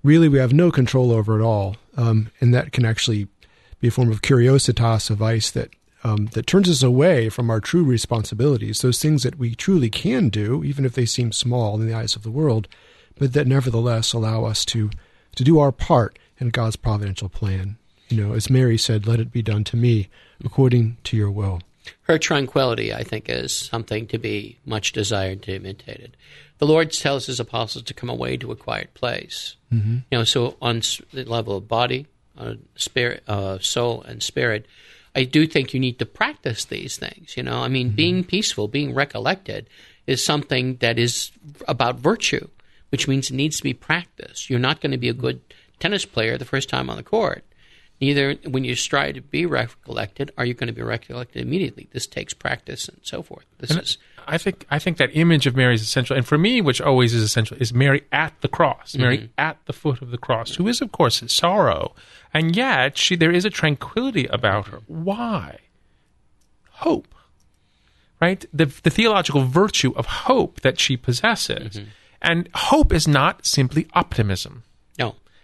really 0.04 0.30
we 0.30 0.39
have 0.39 0.54
no 0.54 0.72
control 0.72 1.12
over 1.12 1.36
at 1.36 1.44
all. 1.44 1.75
Um, 1.96 2.32
and 2.39 2.54
that 2.54 2.72
can 2.72 2.86
actually 2.86 3.27
be 3.80 3.89
a 3.89 3.92
form 3.92 4.12
of 4.12 4.22
curiositas, 4.22 5.10
a 5.10 5.16
vice 5.16 5.51
that 5.51 5.70
um, 6.04 6.27
that 6.27 6.48
turns 6.48 6.70
us 6.70 6.84
away 6.84 7.27
from 7.27 7.50
our 7.50 7.60
true 7.60 7.84
responsibilities, 7.84 8.82
those 8.82 9.01
things 9.01 9.24
that 9.24 9.39
we 9.39 9.56
truly 9.56 9.89
can 9.89 10.30
do, 10.30 10.63
even 10.63 10.86
if 10.86 10.94
they 10.94 11.06
seem 11.06 11.32
small 11.32 11.80
in 11.80 11.88
the 11.88 11.94
eyes 11.94 12.16
of 12.16 12.22
the 12.22 12.32
world, 12.32 12.68
but 13.18 13.34
that 13.34 13.48
nevertheless 13.48 14.13
allow 14.13 14.46
us 14.46 14.63
to 14.66 14.89
to 15.36 15.44
do 15.44 15.60
our 15.60 15.72
part 15.72 16.18
in 16.39 16.50
God's 16.50 16.75
providential 16.75 17.30
plan. 17.30 17.77
You 18.10 18.24
know, 18.24 18.34
as 18.34 18.50
Mary 18.50 18.77
said, 18.77 19.06
"Let 19.06 19.20
it 19.20 19.32
be 19.32 19.42
done 19.42 19.63
to 19.66 19.77
me 19.77 20.08
according 20.44 20.98
to 21.06 21.18
your 21.18 21.32
will." 21.32 21.62
Her 22.03 22.17
tranquility, 22.17 22.94
I 22.94 23.03
think, 23.03 23.29
is 23.29 23.53
something 23.53 24.08
to 24.08 24.17
be 24.17 24.58
much 24.65 24.91
desired 24.91 25.44
to 25.44 25.56
imitated. 25.56 26.17
The 26.60 26.67
Lord 26.67 26.91
tells 26.91 27.25
His 27.25 27.39
apostles 27.39 27.86
to 27.86 27.94
come 27.94 28.10
away 28.10 28.38
to 28.38 28.51
a 28.51 28.56
quiet 28.56 28.94
place. 28.94 29.56
Mm-hmm. 29.72 29.98
You 30.12 30.17
know, 30.17 30.24
so 30.24 30.58
on 30.62 30.82
the 31.13 31.25
level 31.25 31.58
of 31.58 31.67
body, 31.67 32.08
uh, 32.38 32.56
spirit, 32.75 33.24
uh, 33.27 33.60
soul, 33.60 34.01
and 34.03 34.24
spirit, 34.24 34.65
I 35.15 35.24
do 35.24 35.48
think 35.48 35.74
you 35.74 35.79
need 35.79 36.00
to 36.00 36.06
practice 36.06 36.65
these 36.65 36.98
things. 36.98 37.36
You 37.36 37.44
know, 37.44 37.60
I 37.60 37.67
mean, 37.67 37.88
mm-hmm. 37.88 37.96
being 37.96 38.24
peaceful, 38.24 38.67
being 38.67 38.94
recollected, 38.94 39.70
is 40.06 40.24
something 40.24 40.77
that 40.77 40.98
is 40.98 41.32
about 41.67 42.00
virtue, 42.00 42.48
which 42.89 43.08
means 43.08 43.29
it 43.29 43.36
needs 43.36 43.58
to 43.58 43.63
be 43.63 43.74
practiced. 43.74 44.50
You're 44.50 44.60
not 44.60 44.79
going 44.79 44.91
to 44.91 44.98
be 44.98 45.10
a 45.10 45.13
good 45.13 45.41
tennis 45.79 46.06
player 46.06 46.38
the 46.38 46.46
first 46.46 46.70
time 46.70 46.89
on 46.89 46.98
the 46.98 47.03
court. 47.03 47.44
Neither 48.00 48.36
when 48.48 48.63
you 48.63 48.75
strive 48.75 49.16
to 49.16 49.22
be 49.22 49.46
recollected 49.46 50.32
are 50.38 50.46
you 50.46 50.54
going 50.54 50.68
to 50.68 50.74
be 50.74 50.84
recollected 50.84 51.42
immediately. 51.42 51.89
This 51.92 52.06
takes 52.06 52.34
practice 52.34 52.88
and 52.88 53.00
so 53.01 53.24
forth. 53.24 53.46
This 53.58 53.72
and 53.72 53.82
is. 53.82 53.98
I 54.27 54.38
think 54.38 54.66
I 54.70 54.77
think 54.77 54.98
that 54.98 55.16
image 55.16 55.48
of 55.48 55.56
Mary 55.56 55.74
is 55.74 55.82
essential, 55.82 56.16
and 56.16 56.25
for 56.25 56.38
me, 56.38 56.62
which 56.62 56.82
always 56.82 57.13
is 57.13 57.24
essential, 57.24 57.58
is 57.60 57.74
Mary 57.74 58.04
at 58.12 58.39
the 58.42 58.50
cross, 58.50 58.96
Mary 58.96 59.18
mm-hmm. 59.18 59.27
at 59.38 59.58
the 59.66 59.74
foot 59.74 60.01
of 60.01 60.12
the 60.12 60.18
cross, 60.18 60.56
who 60.56 60.68
is 60.68 60.82
of 60.82 60.92
course 60.92 61.22
in 61.22 61.30
sorrow, 61.30 61.96
and 62.34 62.56
yet 62.56 62.98
she 62.98 63.16
there 63.16 63.32
is 63.32 63.46
a 63.46 63.50
tranquility 63.50 64.25
about 64.27 64.68
her. 64.68 64.82
Why? 64.88 65.60
Hope, 66.72 67.16
right? 68.20 68.46
The 68.54 68.66
the 68.66 68.89
theological 68.89 69.44
virtue 69.46 69.94
of 69.96 70.06
hope 70.06 70.62
that 70.62 70.80
she 70.80 70.98
possesses, 70.98 71.77
mm-hmm. 71.77 71.89
and 72.22 72.50
hope 72.54 72.92
is 72.94 73.08
not 73.08 73.46
simply 73.46 73.88
optimism. 73.94 74.63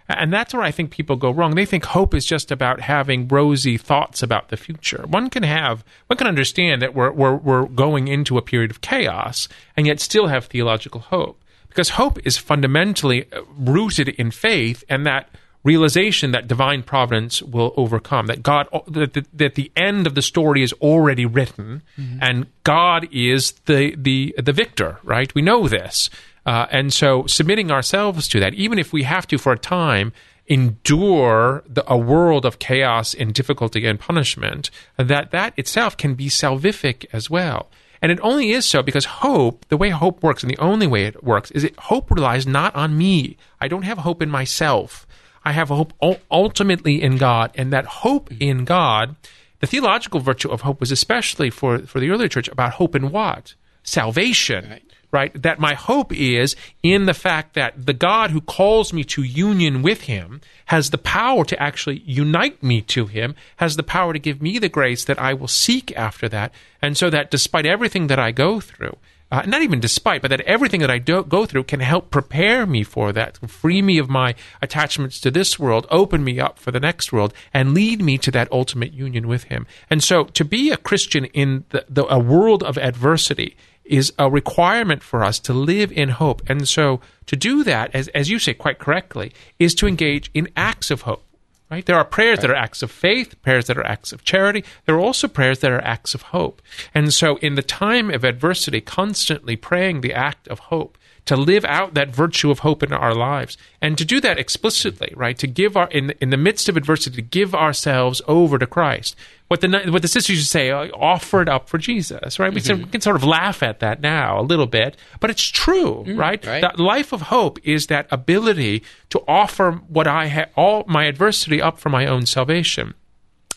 And 0.10 0.34
that's 0.34 0.54
where 0.54 0.64
I 0.64 0.72
think 0.72 0.92
people 0.92 1.16
go 1.16 1.32
wrong. 1.32 1.56
They 1.56 1.66
think 1.66 1.86
hope 1.86 2.14
is 2.14 2.26
just 2.26 2.52
about 2.52 2.82
having 2.82 3.28
rosy 3.28 3.78
thoughts 3.78 4.22
about 4.22 4.50
the 4.50 4.58
future. 4.58 5.06
One 5.08 5.30
can 5.30 5.44
have, 5.44 5.84
one 6.08 6.18
can 6.18 6.28
understand 6.28 6.82
that 6.82 6.94
we're, 6.94 7.12
we're, 7.12 7.36
we're 7.36 7.66
going 7.66 8.08
into 8.08 8.38
a 8.38 8.42
period 8.42 8.72
of 8.72 8.82
chaos 8.82 9.48
and 9.78 9.88
yet 9.88 10.00
still 10.00 10.28
have 10.28 10.46
theological 10.46 11.02
hope. 11.02 11.42
Because 11.70 11.90
hope 11.90 12.20
is 12.26 12.38
fundamentally 12.38 13.26
uh, 13.32 13.42
rooted 13.58 14.10
in 14.10 14.30
faith 14.30 14.84
and 14.90 15.06
that 15.08 15.30
realization 15.64 16.32
that 16.32 16.48
divine 16.48 16.84
providence 16.84 17.42
will 17.42 17.74
overcome, 17.78 18.28
that 18.28 18.44
God, 18.44 18.68
that 18.88 19.14
the, 19.14 19.26
that 19.34 19.56
the 19.56 19.72
end 19.76 20.06
of 20.06 20.14
the 20.14 20.22
story 20.22 20.62
is 20.62 20.74
already 20.74 21.26
written 21.26 21.82
mm-hmm. 21.98 22.20
and 22.22 22.48
God 22.64 23.08
is 23.12 23.54
the, 23.66 23.96
the, 23.98 24.36
the 24.38 24.52
victor, 24.52 25.00
right? 25.04 25.34
We 25.34 25.42
know 25.42 25.68
this. 25.68 26.10
Uh, 26.46 26.68
and 26.72 26.94
so 26.94 27.26
submitting 27.26 27.72
ourselves 27.72 28.28
to 28.28 28.40
that, 28.40 28.54
even 28.54 28.78
if 28.78 28.92
we 28.92 29.04
have 29.04 29.28
to 29.28 29.38
for 29.38 29.54
a 29.54 29.58
time 29.58 30.12
endure 30.48 31.64
the, 31.68 31.90
a 31.92 31.98
world 31.98 32.46
of 32.46 32.60
chaos 32.60 33.14
and 33.14 33.34
difficulty 33.34 33.86
and 33.86 34.00
punishment, 34.00 34.70
that 34.98 35.32
that 35.32 35.54
itself 35.58 35.96
can 35.96 36.16
be 36.16 36.28
salvific 36.28 37.06
as 37.14 37.30
well. 37.30 37.70
And 38.02 38.12
it 38.12 38.20
only 38.22 38.52
is 38.52 38.66
so 38.66 38.84
because 38.84 39.06
hope, 39.06 39.66
the 39.70 39.78
way 39.78 39.90
hope 39.90 40.22
works, 40.22 40.44
and 40.44 40.52
the 40.52 40.58
only 40.58 40.88
way 40.88 41.06
it 41.06 41.24
works, 41.24 41.52
is 41.52 41.64
that 41.64 41.80
hope 41.80 42.12
relies 42.12 42.46
not 42.46 42.76
on 42.76 42.98
me. 42.98 43.38
I 43.62 43.70
don't 43.70 43.84
have 43.84 44.00
hope 44.00 44.22
in 44.22 44.30
myself. 44.30 45.08
I 45.46 45.54
have 45.54 45.70
hope 45.70 45.94
ultimately 46.30 47.02
in 47.02 47.18
God, 47.18 47.52
and 47.56 47.72
that 47.72 47.86
hope 47.86 48.30
in 48.42 48.66
God, 48.66 49.16
the 49.62 49.68
theological 49.68 50.20
virtue 50.20 50.50
of 50.50 50.62
hope 50.62 50.82
was 50.82 50.92
especially 50.92 51.50
for, 51.50 51.80
for 51.80 52.02
the 52.02 52.10
early 52.10 52.28
church 52.28 52.50
about 52.50 52.74
hope 52.74 52.96
in 52.96 53.12
what? 53.12 53.56
Salvation. 53.84 54.70
Right 54.70 54.93
right? 55.14 55.42
That 55.42 55.60
my 55.60 55.76
hope 55.76 56.12
is 56.12 56.56
in 56.82 57.06
the 57.06 57.14
fact 57.14 57.54
that 57.54 57.86
the 57.86 57.94
God 57.94 58.32
who 58.32 58.42
calls 58.42 58.92
me 58.92 59.04
to 59.06 59.24
union 59.24 59.84
with 59.84 60.02
him 60.02 60.42
has 60.66 60.90
the 60.90 60.98
power 60.98 61.46
to 61.46 61.62
actually 61.62 62.00
unite 62.06 62.62
me 62.64 62.82
to 62.82 63.06
him, 63.06 63.36
has 63.58 63.76
the 63.76 63.84
power 63.84 64.12
to 64.12 64.20
give 64.20 64.42
me 64.42 64.58
the 64.58 64.68
grace 64.68 65.06
that 65.06 65.20
I 65.20 65.34
will 65.36 65.48
seek 65.48 65.96
after 65.96 66.28
that. 66.30 66.52
And 66.82 66.98
so 66.98 67.10
that 67.12 67.32
despite 67.32 67.66
everything 67.66 68.08
that 68.08 68.20
I 68.20 68.32
go 68.32 68.60
through, 68.60 68.98
uh, 69.34 69.42
not 69.48 69.64
even 69.64 69.80
despite, 69.80 70.22
but 70.22 70.30
that 70.30 70.42
everything 70.42 70.80
that 70.82 70.92
I 70.92 71.00
do, 71.00 71.24
go 71.24 71.48
through 71.48 71.64
can 71.64 71.80
help 71.80 72.12
prepare 72.12 72.68
me 72.68 72.84
for 72.84 73.12
that, 73.14 73.40
free 73.50 73.82
me 73.82 73.98
of 73.98 74.08
my 74.08 74.36
attachments 74.62 75.20
to 75.22 75.32
this 75.32 75.58
world, 75.58 75.88
open 75.90 76.24
me 76.24 76.40
up 76.40 76.60
for 76.60 76.70
the 76.70 76.80
next 76.80 77.12
world, 77.12 77.34
and 77.52 77.74
lead 77.74 78.00
me 78.00 78.20
to 78.20 78.30
that 78.30 78.52
ultimate 78.52 78.94
union 78.94 79.28
with 79.28 79.46
Him. 79.46 79.66
And 79.90 80.04
so, 80.04 80.26
to 80.26 80.46
be 80.46 80.70
a 80.70 80.78
Christian 80.78 81.26
in 81.26 81.66
the, 81.70 81.84
the, 81.90 82.06
a 82.14 82.20
world 82.20 82.62
of 82.62 82.78
adversity 82.78 83.58
is 83.86 84.14
a 84.18 84.30
requirement 84.30 85.04
for 85.04 85.24
us 85.24 85.40
to 85.40 85.54
live 85.54 85.92
in 85.92 86.10
hope. 86.10 86.42
And 86.50 86.68
so 86.68 87.02
to 87.26 87.36
do 87.36 87.64
that, 87.64 87.94
as, 87.94 88.08
as 88.10 88.30
you 88.30 88.40
say 88.40 88.54
quite 88.54 88.80
correctly, 88.80 89.34
is 89.60 89.76
to 89.76 89.88
engage 89.88 90.30
in 90.34 90.50
acts 90.56 90.92
of 90.92 91.02
hope. 91.02 91.24
Right? 91.70 91.86
There 91.86 91.96
are 91.96 92.06
prayers 92.06 92.40
that 92.40 92.52
are 92.52 92.56
acts 92.56 92.84
of 92.84 92.92
faith, 92.92 93.42
prayers 93.42 93.66
that 93.66 93.78
are 93.78 93.86
acts 93.86 94.14
of 94.14 94.24
charity. 94.24 94.64
There 94.86 94.96
are 94.96 95.00
also 95.00 95.28
prayers 95.28 95.60
that 95.60 95.72
are 95.72 95.82
acts 95.82 96.14
of 96.14 96.22
hope. 96.22 96.62
And 96.94 97.12
so, 97.12 97.38
in 97.38 97.56
the 97.56 97.64
time 97.64 98.12
of 98.12 98.24
adversity, 98.24 98.80
constantly 98.80 99.56
praying 99.56 100.02
the 100.02 100.14
act 100.14 100.48
of 100.50 100.60
hope 100.60 101.00
to 101.26 101.38
live 101.38 101.64
out 101.66 101.94
that 101.94 102.10
virtue 102.10 102.52
of 102.52 102.60
hope 102.60 102.84
in 102.84 102.92
our 102.92 103.16
lives 103.16 103.58
and 103.82 103.98
to 103.98 104.06
do 104.06 104.20
that 104.20 104.38
explicitly 104.38 105.14
right 105.16 105.38
to 105.38 105.48
give 105.48 105.78
our 105.78 105.88
in, 105.90 106.12
in 106.22 106.30
the 106.30 106.38
midst 106.38 106.68
of 106.68 106.78
adversity 106.78 107.16
to 107.16 107.22
give 107.22 107.56
ourselves 107.56 108.22
over 108.28 108.58
to 108.58 108.68
christ 108.68 109.16
what 109.48 109.62
the 109.62 109.70
what 109.90 110.02
the 110.02 110.08
sisters 110.08 110.38
used 110.38 110.46
to 110.46 110.50
say 110.50 110.72
uh, 110.72 110.88
offered 110.96 111.48
up 111.48 111.70
for 111.70 111.78
jesus 111.78 112.40
right 112.40 112.54
mm-hmm. 112.54 112.84
we, 112.84 112.90
can, 112.90 113.02
sort 113.02 113.16
of 113.16 113.24
laugh 113.24 113.64
at 113.64 113.80
that 113.80 114.02
now 114.02 114.40
a 114.40 114.42
little 114.44 114.66
bit 114.66 114.98
but 115.20 115.30
it's 115.30 115.44
true 115.44 116.04
mm, 116.08 116.18
right? 116.18 116.46
right 116.46 116.62
that 116.62 116.80
life 116.80 117.14
of 117.14 117.24
hope 117.24 117.60
is 117.66 117.88
that 117.88 118.08
ability 118.12 118.84
to 119.10 119.22
offer 119.28 119.72
what 119.88 120.08
i 120.08 120.26
have 120.26 120.50
all 120.56 120.84
my 120.88 121.06
adversity 121.06 121.62
up 121.62 121.80
for 121.80 121.90
my 121.90 122.06
own 122.06 122.26
salvation 122.26 122.94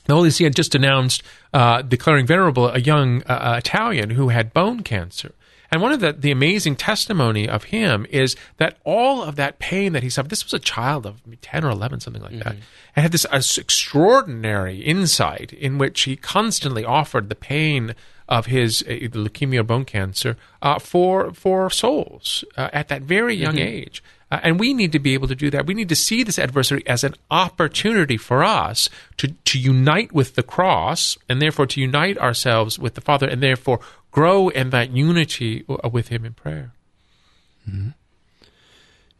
the 0.07 0.15
Holy 0.15 0.31
See 0.31 0.45
had 0.45 0.55
just 0.55 0.77
announced 0.77 1.25
uh, 1.53 1.83
declaring 1.83 2.27
venerable 2.27 2.69
a 2.69 2.79
young 2.79 3.25
uh 3.25 3.57
Italian 3.59 4.11
who 4.11 4.29
had 4.29 4.55
bone 4.55 4.85
cancer. 4.85 5.35
And 5.71 5.83
one 5.83 5.93
of 5.93 6.01
the, 6.01 6.13
the 6.13 6.31
amazing 6.31 6.77
testimony 6.77 7.49
of 7.49 7.65
him 7.65 8.07
is 8.11 8.37
that 8.59 8.79
all 8.85 9.23
of 9.23 9.37
that 9.37 9.59
pain 9.59 9.93
that 9.93 10.03
he 10.03 10.11
suffered, 10.11 10.31
this 10.31 10.45
was 10.45 10.55
a 10.55 10.59
child 10.59 11.07
of 11.07 11.23
10 11.41 11.65
or 11.65 11.71
11, 11.71 12.01
something 12.01 12.23
like 12.23 12.33
mm-hmm. 12.33 12.41
that, 12.41 12.57
and 12.95 13.03
had 13.03 13.13
this 13.13 13.27
uh, 13.27 13.43
extraordinary 13.61 14.79
insight 14.79 15.53
in 15.53 15.79
which 15.79 16.03
he 16.03 16.17
constantly 16.17 16.85
offered 16.85 17.29
the 17.29 17.35
pain 17.35 17.95
of 18.29 18.47
his 18.47 18.83
uh, 18.83 18.93
leukemia 18.93 19.61
or 19.61 19.63
bone 19.63 19.85
cancer 19.85 20.37
uh, 20.63 20.79
for, 20.79 21.33
for 21.33 21.71
souls 21.71 22.45
uh, 22.57 22.69
at 22.73 22.89
that 22.89 23.03
very 23.03 23.35
young 23.35 23.55
mm-hmm. 23.55 23.69
age. 23.69 24.03
Uh, 24.31 24.41
and 24.43 24.59
we 24.59 24.75
need 24.75 24.93
to 24.93 24.99
be 24.99 25.15
able 25.15 25.29
to 25.29 25.37
do 25.37 25.51
that. 25.51 25.67
We 25.67 25.75
need 25.75 25.89
to 25.89 25.97
see 25.97 26.23
this 26.23 26.39
adversity 26.39 26.87
as 26.87 27.05
an 27.05 27.15
opportunity 27.31 28.17
for 28.17 28.43
us 28.43 28.89
to, 29.19 29.29
to 29.29 29.59
unite 29.59 30.13
with 30.13 30.35
the 30.35 30.43
cross 30.43 31.17
and 31.29 31.41
therefore 31.41 31.67
to 31.67 31.81
unite 31.81 32.19
ourselves 32.19 32.79
with 32.79 32.95
the 32.95 33.01
Father 33.01 33.29
and 33.29 33.43
therefore 33.43 33.81
grow 34.11 34.49
in 34.49 34.71
that 34.71 34.91
unity 34.91 35.65
uh, 35.69 35.89
with 35.89 36.09
Him 36.09 36.25
in 36.25 36.35
prayer. 36.35 36.73
Mm-hmm. 37.69 37.91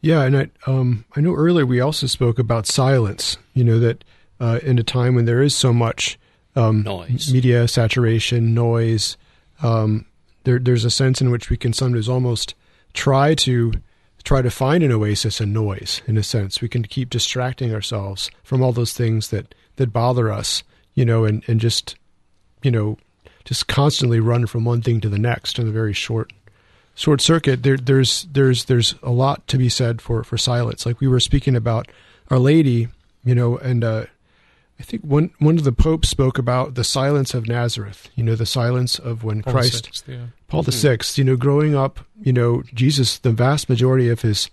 Yeah, 0.01 0.23
and 0.23 0.37
I, 0.37 0.49
um, 0.65 1.05
I 1.15 1.21
know 1.21 1.33
earlier 1.33 1.65
we 1.65 1.79
also 1.79 2.07
spoke 2.07 2.37
about 2.37 2.67
silence. 2.67 3.37
You 3.53 3.63
know 3.63 3.79
that 3.79 4.03
uh, 4.39 4.59
in 4.61 4.77
a 4.77 4.83
time 4.83 5.15
when 5.15 5.25
there 5.25 5.41
is 5.41 5.55
so 5.55 5.73
much 5.73 6.19
um, 6.55 6.83
noise, 6.83 7.33
media 7.33 7.67
saturation, 7.67 8.53
noise, 8.53 9.17
um, 9.63 10.05
there, 10.43 10.59
there's 10.59 10.85
a 10.85 10.91
sense 10.91 11.19
in 11.19 11.31
which 11.31 11.49
we 11.49 11.57
can 11.57 11.73
sometimes 11.73 12.07
almost 12.07 12.55
try 12.93 13.35
to 13.35 13.73
try 14.27 14.41
to 14.41 14.51
find 14.51 14.83
an 14.83 14.91
oasis 14.91 15.39
in 15.39 15.53
noise. 15.53 16.01
In 16.05 16.17
a 16.17 16.23
sense, 16.23 16.59
we 16.59 16.67
can 16.67 16.83
keep 16.83 17.09
distracting 17.09 17.73
ourselves 17.73 18.29
from 18.43 18.61
all 18.61 18.73
those 18.73 18.91
things 18.91 19.29
that 19.29 19.55
that 19.77 19.93
bother 19.93 20.29
us. 20.29 20.63
You 20.95 21.05
know, 21.05 21.23
and 21.23 21.43
and 21.47 21.61
just 21.61 21.95
you 22.61 22.69
know 22.69 22.97
just 23.45 23.67
constantly 23.67 24.19
run 24.19 24.45
from 24.45 24.65
one 24.65 24.81
thing 24.81 24.99
to 24.99 25.07
the 25.07 25.17
next 25.17 25.57
in 25.57 25.67
a 25.67 25.71
very 25.71 25.93
short 25.93 26.33
short 26.93 27.21
circuit. 27.21 27.63
There, 27.63 27.77
there's 27.77 28.27
there's 28.33 28.65
there's 28.65 28.95
a 29.01 29.11
lot 29.11 29.47
to 29.47 29.57
be 29.57 29.69
said 29.69 30.01
for 30.01 30.25
for 30.25 30.37
silence. 30.37 30.85
Like 30.85 30.99
we 30.99 31.07
were 31.07 31.21
speaking 31.21 31.55
about 31.55 31.87
Our 32.29 32.39
Lady, 32.39 32.89
you 33.23 33.33
know, 33.33 33.57
and 33.57 33.81
uh, 33.81 34.05
I 34.79 34.83
think 34.83 35.03
one 35.03 35.31
one 35.39 35.57
of 35.57 35.63
the 35.63 35.71
popes 35.71 36.09
spoke 36.09 36.37
about 36.37 36.75
the 36.75 36.83
silence 36.83 37.33
of 37.33 37.47
Nazareth. 37.47 38.09
You 38.15 38.23
know, 38.23 38.35
the 38.35 38.45
silence 38.45 38.99
of 38.99 39.23
when 39.23 39.41
Paul 39.41 39.53
Christ, 39.53 40.05
the 40.05 40.13
yeah. 40.13 40.25
Paul 40.47 40.63
the 40.63 40.71
mm-hmm. 40.71 40.79
Sixth. 40.79 41.17
You 41.17 41.23
know, 41.23 41.35
growing 41.35 41.75
up, 41.75 41.99
you 42.21 42.33
know, 42.33 42.63
Jesus, 42.73 43.17
the 43.17 43.31
vast 43.31 43.69
majority 43.69 44.09
of 44.09 44.21
his 44.21 44.49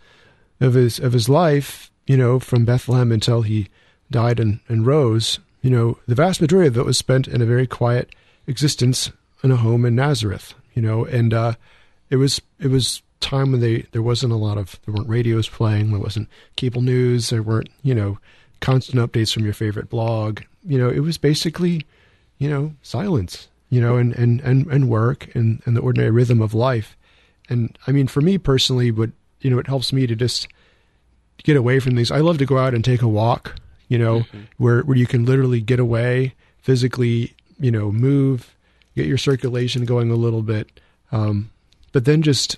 of 0.61 0.75
his 0.75 0.99
of 0.99 1.13
his 1.13 1.29
life, 1.29 1.91
you 2.07 2.17
know, 2.17 2.39
from 2.39 2.65
Bethlehem 2.65 3.13
until 3.13 3.43
he 3.43 3.69
died 4.11 4.41
and, 4.41 4.61
and 4.69 4.87
rose, 4.87 5.39
you 5.63 5.71
know, 5.71 5.99
the 6.07 6.15
vast 6.15 6.41
majority 6.41 6.69
of 6.69 6.77
it 6.77 6.85
was 6.85 6.99
spent 6.99 7.27
in 7.27 7.41
a 7.41 7.47
very 7.47 7.67
quiet 7.67 8.15
existence 8.47 9.11
in 9.43 9.51
a 9.51 9.57
home 9.57 9.85
in 9.85 9.95
Nazareth, 9.95 10.55
you 10.75 10.83
know, 10.83 11.05
and 11.05 11.33
uh, 11.35 11.55
it 12.11 12.17
was 12.17 12.41
it 12.61 12.69
was 12.69 13.03
time 13.21 13.51
when 13.51 13.61
they 13.61 13.79
there 13.93 14.03
wasn't 14.03 14.33
a 14.33 14.37
lot 14.37 14.59
of 14.59 14.79
there 14.85 14.95
weren't 14.95 15.09
radios 15.09 15.49
playing, 15.49 15.91
there 15.91 16.01
wasn't 16.01 16.29
cable 16.57 16.83
news, 16.83 17.31
there 17.31 17.43
weren't 17.43 17.71
you 17.83 17.95
know 17.95 18.19
constant 18.65 18.99
updates 18.99 19.33
from 19.33 19.45
your 19.45 19.53
favorite 19.53 19.91
blog. 19.91 20.41
You 20.67 20.79
know, 20.79 20.89
it 20.89 21.01
was 21.01 21.19
basically 21.19 21.87
you 22.39 22.49
know 22.49 22.75
silence, 22.83 23.49
you 23.69 23.81
know, 23.81 23.97
and 23.97 24.13
and 24.15 24.41
and, 24.41 24.67
and 24.67 24.89
work 24.89 25.33
and, 25.35 25.63
and 25.67 25.77
the 25.77 25.81
ordinary 25.81 26.11
rhythm 26.11 26.41
of 26.41 26.55
life. 26.55 26.97
And 27.49 27.79
I 27.87 27.93
mean, 27.93 28.09
for 28.09 28.23
me 28.23 28.39
personally, 28.39 28.91
what 28.91 29.11
you 29.41 29.51
know, 29.51 29.59
it 29.59 29.67
helps 29.67 29.93
me 29.93 30.07
to 30.07 30.17
just 30.17 30.49
get 31.43 31.57
away 31.57 31.79
from 31.79 31.95
things. 31.95 32.11
I 32.11 32.21
love 32.21 32.39
to 32.39 32.47
go 32.47 32.57
out 32.57 32.73
and 32.73 32.83
take 32.83 33.03
a 33.03 33.09
walk, 33.09 33.57
you 33.89 33.99
know, 33.99 34.21
mm-hmm. 34.21 34.41
where 34.57 34.81
where 34.83 34.97
you 34.97 35.07
can 35.07 35.27
literally 35.27 35.61
get 35.61 35.79
away 35.79 36.35
physically, 36.63 37.35
you 37.61 37.71
know, 37.71 37.93
move, 37.93 38.57
get 38.97 39.07
your 39.07 39.19
circulation 39.19 39.85
going 39.85 40.11
a 40.11 40.17
little 40.17 40.43
bit, 40.43 40.81
um, 41.13 41.51
but 41.93 42.07
then 42.07 42.23
just 42.23 42.57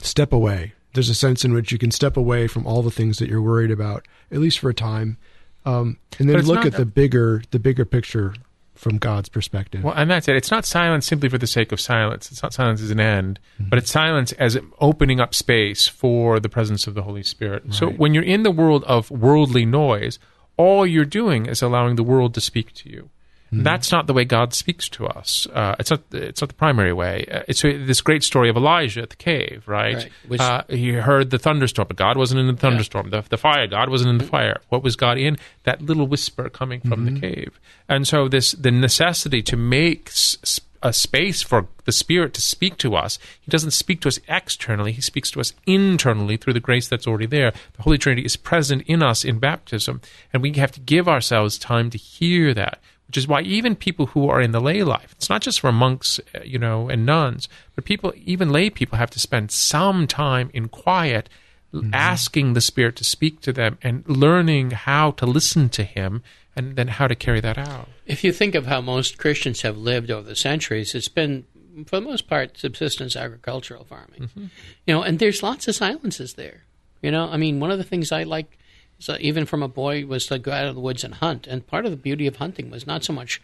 step 0.00 0.32
away. 0.32 0.74
There's 0.98 1.08
a 1.08 1.14
sense 1.14 1.44
in 1.44 1.52
which 1.52 1.70
you 1.70 1.78
can 1.78 1.92
step 1.92 2.16
away 2.16 2.48
from 2.48 2.66
all 2.66 2.82
the 2.82 2.90
things 2.90 3.18
that 3.18 3.28
you're 3.28 3.40
worried 3.40 3.70
about, 3.70 4.04
at 4.32 4.38
least 4.38 4.58
for 4.58 4.68
a 4.68 4.74
time, 4.74 5.16
um, 5.64 5.96
and 6.18 6.28
then 6.28 6.44
look 6.44 6.66
at 6.66 6.72
the 6.72 6.84
bigger 6.84 7.40
the 7.52 7.60
bigger 7.60 7.84
picture 7.84 8.34
from 8.74 8.98
God's 8.98 9.28
perspective. 9.28 9.84
Well, 9.84 9.94
and 9.94 10.10
that's 10.10 10.26
it. 10.26 10.34
It's 10.34 10.50
not 10.50 10.64
silence 10.64 11.06
simply 11.06 11.28
for 11.28 11.38
the 11.38 11.46
sake 11.46 11.70
of 11.70 11.80
silence. 11.80 12.32
It's 12.32 12.42
not 12.42 12.52
silence 12.52 12.82
as 12.82 12.90
an 12.90 12.98
end, 12.98 13.38
mm-hmm. 13.60 13.68
but 13.68 13.78
it's 13.78 13.92
silence 13.92 14.32
as 14.32 14.58
opening 14.80 15.20
up 15.20 15.36
space 15.36 15.86
for 15.86 16.40
the 16.40 16.48
presence 16.48 16.88
of 16.88 16.94
the 16.94 17.02
Holy 17.02 17.22
Spirit. 17.22 17.62
Right. 17.64 17.74
So 17.74 17.90
when 17.90 18.12
you're 18.12 18.24
in 18.24 18.42
the 18.42 18.50
world 18.50 18.82
of 18.82 19.08
worldly 19.08 19.66
noise, 19.66 20.18
all 20.56 20.84
you're 20.84 21.04
doing 21.04 21.46
is 21.46 21.62
allowing 21.62 21.94
the 21.94 22.02
world 22.02 22.34
to 22.34 22.40
speak 22.40 22.72
to 22.74 22.90
you. 22.90 23.08
Mm-hmm. 23.52 23.62
That's 23.62 23.90
not 23.90 24.06
the 24.06 24.12
way 24.12 24.24
God 24.24 24.52
speaks 24.52 24.90
to 24.90 25.06
us. 25.06 25.46
Uh, 25.52 25.74
it's 25.78 25.90
not. 25.90 26.02
It's 26.12 26.42
not 26.42 26.48
the 26.48 26.54
primary 26.54 26.92
way. 26.92 27.26
Uh, 27.32 27.42
it's 27.48 27.62
this 27.62 28.02
great 28.02 28.22
story 28.22 28.50
of 28.50 28.56
Elijah 28.56 29.00
at 29.00 29.10
the 29.10 29.16
cave, 29.16 29.64
right? 29.66 29.96
right. 29.96 30.12
Which, 30.26 30.40
uh, 30.40 30.64
he 30.68 30.92
heard 30.92 31.30
the 31.30 31.38
thunderstorm, 31.38 31.88
but 31.88 31.96
God 31.96 32.18
wasn't 32.18 32.40
in 32.40 32.46
the 32.46 32.60
thunderstorm. 32.60 33.06
Yeah. 33.06 33.22
The, 33.22 33.30
the, 33.30 33.36
fire, 33.38 33.66
God 33.66 33.88
wasn't 33.88 34.10
in 34.10 34.18
the 34.18 34.26
fire. 34.26 34.60
What 34.68 34.82
was 34.82 34.96
God 34.96 35.16
in? 35.16 35.38
That 35.62 35.80
little 35.80 36.06
whisper 36.06 36.50
coming 36.50 36.82
from 36.82 37.06
mm-hmm. 37.06 37.14
the 37.14 37.20
cave. 37.20 37.60
And 37.88 38.06
so 38.06 38.28
this 38.28 38.52
the 38.52 38.70
necessity 38.70 39.40
to 39.42 39.56
make 39.56 40.08
s- 40.08 40.60
a 40.82 40.92
space 40.92 41.42
for 41.42 41.68
the 41.84 41.92
Spirit 41.92 42.34
to 42.34 42.40
speak 42.40 42.76
to 42.78 42.94
us. 42.94 43.18
He 43.40 43.50
doesn't 43.50 43.72
speak 43.72 44.00
to 44.02 44.08
us 44.08 44.20
externally, 44.28 44.92
He 44.92 45.00
speaks 45.00 45.30
to 45.32 45.40
us 45.40 45.52
internally 45.66 46.36
through 46.36 46.52
the 46.52 46.60
grace 46.60 46.86
that's 46.86 47.06
already 47.06 47.26
there. 47.26 47.52
The 47.76 47.82
Holy 47.82 47.98
Trinity 47.98 48.24
is 48.24 48.36
present 48.36 48.82
in 48.86 49.02
us 49.02 49.24
in 49.24 49.38
baptism, 49.38 50.00
and 50.32 50.42
we 50.42 50.52
have 50.52 50.72
to 50.72 50.80
give 50.80 51.08
ourselves 51.08 51.58
time 51.58 51.90
to 51.90 51.98
hear 51.98 52.54
that 52.54 52.78
which 53.08 53.16
is 53.16 53.26
why 53.26 53.40
even 53.40 53.74
people 53.74 54.06
who 54.06 54.28
are 54.28 54.40
in 54.40 54.52
the 54.52 54.60
lay 54.60 54.82
life, 54.82 55.12
it's 55.12 55.30
not 55.30 55.40
just 55.40 55.60
for 55.60 55.72
monks, 55.72 56.20
uh, 56.34 56.40
you 56.44 56.58
know, 56.58 56.88
and 56.88 57.06
nuns, 57.06 57.48
but 57.74 57.84
people, 57.84 58.12
even 58.24 58.52
lay 58.52 58.68
people, 58.68 58.98
have 58.98 59.10
to 59.10 59.18
spend 59.18 59.50
some 59.50 60.06
time 60.06 60.50
in 60.52 60.68
quiet, 60.68 61.28
mm-hmm. 61.72 61.92
asking 61.94 62.52
the 62.52 62.60
Spirit 62.60 62.96
to 62.96 63.04
speak 63.04 63.40
to 63.40 63.52
them 63.52 63.78
and 63.82 64.06
learning 64.06 64.72
how 64.72 65.12
to 65.12 65.24
listen 65.24 65.70
to 65.70 65.84
Him 65.84 66.22
and 66.54 66.76
then 66.76 66.88
how 66.88 67.08
to 67.08 67.14
carry 67.14 67.40
that 67.40 67.56
out. 67.56 67.88
If 68.04 68.24
you 68.24 68.32
think 68.32 68.54
of 68.54 68.66
how 68.66 68.82
most 68.82 69.16
Christians 69.16 69.62
have 69.62 69.78
lived 69.78 70.10
over 70.10 70.28
the 70.28 70.36
centuries, 70.36 70.94
it's 70.94 71.08
been, 71.08 71.46
for 71.86 72.00
the 72.00 72.06
most 72.06 72.28
part, 72.28 72.58
subsistence 72.58 73.16
agricultural 73.16 73.84
farming. 73.84 74.22
Mm-hmm. 74.22 74.46
You 74.86 74.94
know, 74.94 75.02
and 75.02 75.18
there's 75.18 75.42
lots 75.42 75.66
of 75.66 75.74
silences 75.74 76.34
there. 76.34 76.64
You 77.00 77.10
know, 77.10 77.28
I 77.30 77.38
mean, 77.38 77.58
one 77.58 77.70
of 77.70 77.78
the 77.78 77.84
things 77.84 78.12
I 78.12 78.24
like 78.24 78.58
so 78.98 79.16
even 79.20 79.46
from 79.46 79.62
a 79.62 79.68
boy 79.68 80.04
was 80.06 80.26
to 80.26 80.38
go 80.38 80.52
out 80.52 80.66
of 80.66 80.74
the 80.74 80.80
woods 80.80 81.04
and 81.04 81.14
hunt. 81.14 81.46
And 81.46 81.66
part 81.66 81.84
of 81.84 81.90
the 81.90 81.96
beauty 81.96 82.26
of 82.26 82.36
hunting 82.36 82.70
was 82.70 82.86
not 82.86 83.04
so 83.04 83.12
much 83.12 83.40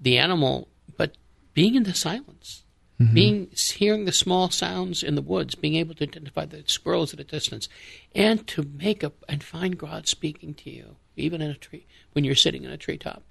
the 0.00 0.18
animal, 0.18 0.68
but 0.96 1.16
being 1.54 1.74
in 1.74 1.84
the 1.84 1.94
silence, 1.94 2.64
mm-hmm. 3.00 3.14
being 3.14 3.48
hearing 3.52 4.04
the 4.04 4.12
small 4.12 4.50
sounds 4.50 5.02
in 5.02 5.14
the 5.14 5.22
woods, 5.22 5.54
being 5.54 5.76
able 5.76 5.94
to 5.94 6.04
identify 6.04 6.44
the 6.44 6.64
squirrels 6.66 7.14
at 7.14 7.20
a 7.20 7.24
distance, 7.24 7.68
and 8.14 8.46
to 8.48 8.62
make 8.62 9.04
up 9.04 9.24
and 9.28 9.42
find 9.42 9.78
God 9.78 10.06
speaking 10.06 10.52
to 10.54 10.70
you, 10.70 10.96
even 11.16 11.40
in 11.40 11.50
a 11.50 11.54
tree 11.54 11.86
when 12.12 12.24
you're 12.24 12.34
sitting 12.34 12.64
in 12.64 12.70
a 12.70 12.76
treetop. 12.76 13.22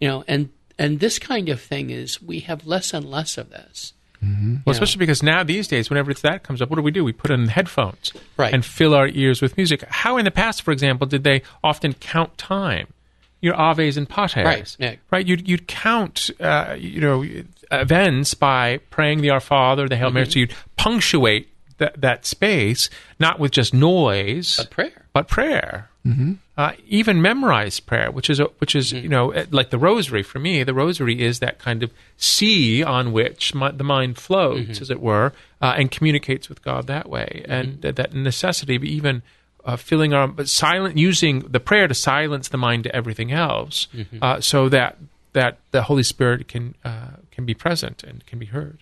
You 0.00 0.08
know, 0.08 0.24
and 0.28 0.50
and 0.78 1.00
this 1.00 1.18
kind 1.18 1.48
of 1.48 1.60
thing 1.60 1.90
is 1.90 2.22
we 2.22 2.40
have 2.40 2.66
less 2.66 2.94
and 2.94 3.04
less 3.04 3.36
of 3.36 3.50
this. 3.50 3.92
Mm-hmm. 4.24 4.56
Well, 4.64 4.72
especially 4.72 5.00
because 5.00 5.22
now 5.22 5.42
these 5.42 5.66
days, 5.66 5.90
whenever 5.90 6.10
it's 6.10 6.20
that 6.20 6.44
comes 6.44 6.62
up, 6.62 6.70
what 6.70 6.76
do 6.76 6.82
we 6.82 6.92
do? 6.92 7.04
We 7.04 7.12
put 7.12 7.30
in 7.30 7.48
headphones 7.48 8.12
right. 8.36 8.54
and 8.54 8.64
fill 8.64 8.94
our 8.94 9.08
ears 9.08 9.42
with 9.42 9.56
music. 9.56 9.82
How 9.88 10.16
in 10.16 10.24
the 10.24 10.30
past, 10.30 10.62
for 10.62 10.70
example, 10.70 11.06
did 11.06 11.24
they 11.24 11.42
often 11.64 11.94
count 11.94 12.38
time? 12.38 12.86
Your 13.40 13.60
aves 13.60 13.96
and 13.96 14.08
pates, 14.08 14.36
right? 14.36 14.76
Yeah. 14.78 14.94
Right. 15.10 15.26
You'd 15.26 15.48
you'd 15.48 15.66
count, 15.66 16.30
uh, 16.38 16.76
you 16.78 17.00
know, 17.00 17.24
events 17.72 18.34
by 18.34 18.78
praying 18.90 19.20
the 19.20 19.30
Our 19.30 19.40
Father, 19.40 19.88
the 19.88 19.96
Hail 19.96 20.08
mm-hmm. 20.08 20.14
Mary. 20.14 20.30
So 20.30 20.38
you'd 20.38 20.54
punctuate 20.76 21.48
that 21.78 22.00
that 22.00 22.24
space, 22.24 22.88
not 23.18 23.40
with 23.40 23.50
just 23.50 23.74
noise, 23.74 24.58
but 24.58 24.70
prayer, 24.70 25.06
but 25.12 25.26
prayer. 25.26 25.90
Mm-hmm. 26.06 26.32
Uh, 26.56 26.72
even 26.88 27.22
memorized 27.22 27.86
prayer, 27.86 28.10
which 28.10 28.28
is 28.28 28.40
a, 28.40 28.46
which 28.58 28.74
is 28.74 28.92
mm-hmm. 28.92 29.04
you 29.04 29.08
know 29.08 29.30
eh, 29.30 29.46
like 29.50 29.70
the 29.70 29.78
rosary 29.78 30.24
for 30.24 30.40
me. 30.40 30.64
The 30.64 30.74
rosary 30.74 31.22
is 31.22 31.38
that 31.38 31.60
kind 31.60 31.82
of 31.82 31.92
sea 32.16 32.82
on 32.82 33.12
which 33.12 33.54
my, 33.54 33.70
the 33.70 33.84
mind 33.84 34.18
floats, 34.18 34.60
mm-hmm. 34.60 34.82
as 34.82 34.90
it 34.90 35.00
were, 35.00 35.32
uh, 35.60 35.74
and 35.76 35.92
communicates 35.92 36.48
with 36.48 36.62
God 36.62 36.88
that 36.88 37.08
way. 37.08 37.42
Mm-hmm. 37.42 37.52
And 37.52 37.82
th- 37.82 37.94
that 37.94 38.14
necessity 38.14 38.74
of 38.74 38.82
even 38.82 39.22
uh, 39.64 39.76
filling 39.76 40.12
our 40.12 40.26
but 40.26 40.48
silent 40.48 40.98
using 40.98 41.40
the 41.40 41.60
prayer 41.60 41.86
to 41.86 41.94
silence 41.94 42.48
the 42.48 42.58
mind 42.58 42.84
to 42.84 42.94
everything 42.94 43.30
else, 43.30 43.86
mm-hmm. 43.94 44.18
uh, 44.20 44.40
so 44.40 44.68
that 44.68 44.98
that 45.34 45.58
the 45.70 45.84
Holy 45.84 46.02
Spirit 46.02 46.48
can 46.48 46.74
uh, 46.84 47.16
can 47.30 47.44
be 47.46 47.54
present 47.54 48.02
and 48.02 48.26
can 48.26 48.40
be 48.40 48.46
heard. 48.46 48.78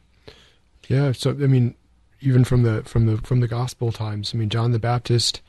Yeah. 0.88 1.12
So 1.12 1.30
I 1.30 1.46
mean, 1.46 1.74
even 2.20 2.44
from 2.44 2.62
the 2.62 2.82
from 2.84 3.06
the 3.06 3.18
from 3.18 3.40
the 3.40 3.48
gospel 3.48 3.92
times, 3.92 4.32
I 4.34 4.38
mean, 4.38 4.48
John 4.48 4.72
the 4.72 4.78
Baptist 4.78 5.42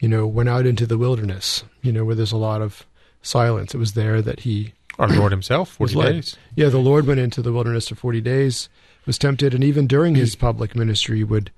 you 0.00 0.08
know, 0.08 0.26
went 0.26 0.48
out 0.48 0.66
into 0.66 0.86
the 0.86 0.98
wilderness, 0.98 1.64
you 1.82 1.92
know, 1.92 2.04
where 2.04 2.14
there's 2.14 2.32
a 2.32 2.36
lot 2.36 2.62
of 2.62 2.86
silence. 3.22 3.74
It 3.74 3.78
was 3.78 3.92
there 3.92 4.22
that 4.22 4.40
he. 4.40 4.72
Our 4.98 5.06
Lord 5.06 5.30
himself, 5.30 5.70
40 5.70 5.94
days. 5.94 6.36
Yeah, 6.56 6.70
the 6.70 6.78
Lord 6.78 7.06
went 7.06 7.20
into 7.20 7.40
the 7.40 7.52
wilderness 7.52 7.86
for 7.86 7.94
40 7.94 8.20
days, 8.20 8.68
was 9.06 9.16
tempted, 9.16 9.54
and 9.54 9.62
even 9.62 9.86
during 9.86 10.16
his 10.16 10.34
public 10.34 10.74
ministry 10.74 11.22
would, 11.22 11.52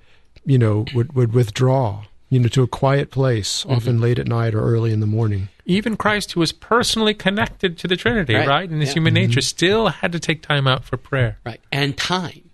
you 0.45 0.59
know, 0.59 0.85
would, 0.95 1.15
would 1.15 1.33
withdraw, 1.33 2.05
you 2.29 2.39
know, 2.39 2.49
to 2.49 2.63
a 2.63 2.67
quiet 2.67 3.11
place, 3.11 3.61
mm-hmm. 3.61 3.73
often 3.73 3.99
late 3.99 4.19
at 4.19 4.27
night 4.27 4.55
or 4.55 4.61
early 4.61 4.93
in 4.93 5.01
the 5.01 5.07
morning. 5.07 5.49
Even 5.65 5.97
Christ, 5.97 6.33
who 6.33 6.41
was 6.41 6.53
personally 6.53 7.15
connected 7.15 7.79
to 7.79 7.89
the 7.89 7.97
Trinity, 7.97 8.35
right, 8.35 8.47
right? 8.47 8.71
in 8.71 8.79
his 8.79 8.91
yeah. 8.91 8.97
human 8.97 9.15
mm-hmm. 9.15 9.29
nature, 9.29 9.41
still 9.41 9.89
had 9.89 10.13
to 10.13 10.21
take 10.21 10.43
time 10.43 10.67
out 10.67 10.85
for 10.85 10.99
prayer. 10.99 11.39
Right, 11.43 11.63
and 11.73 11.97
time 11.97 12.50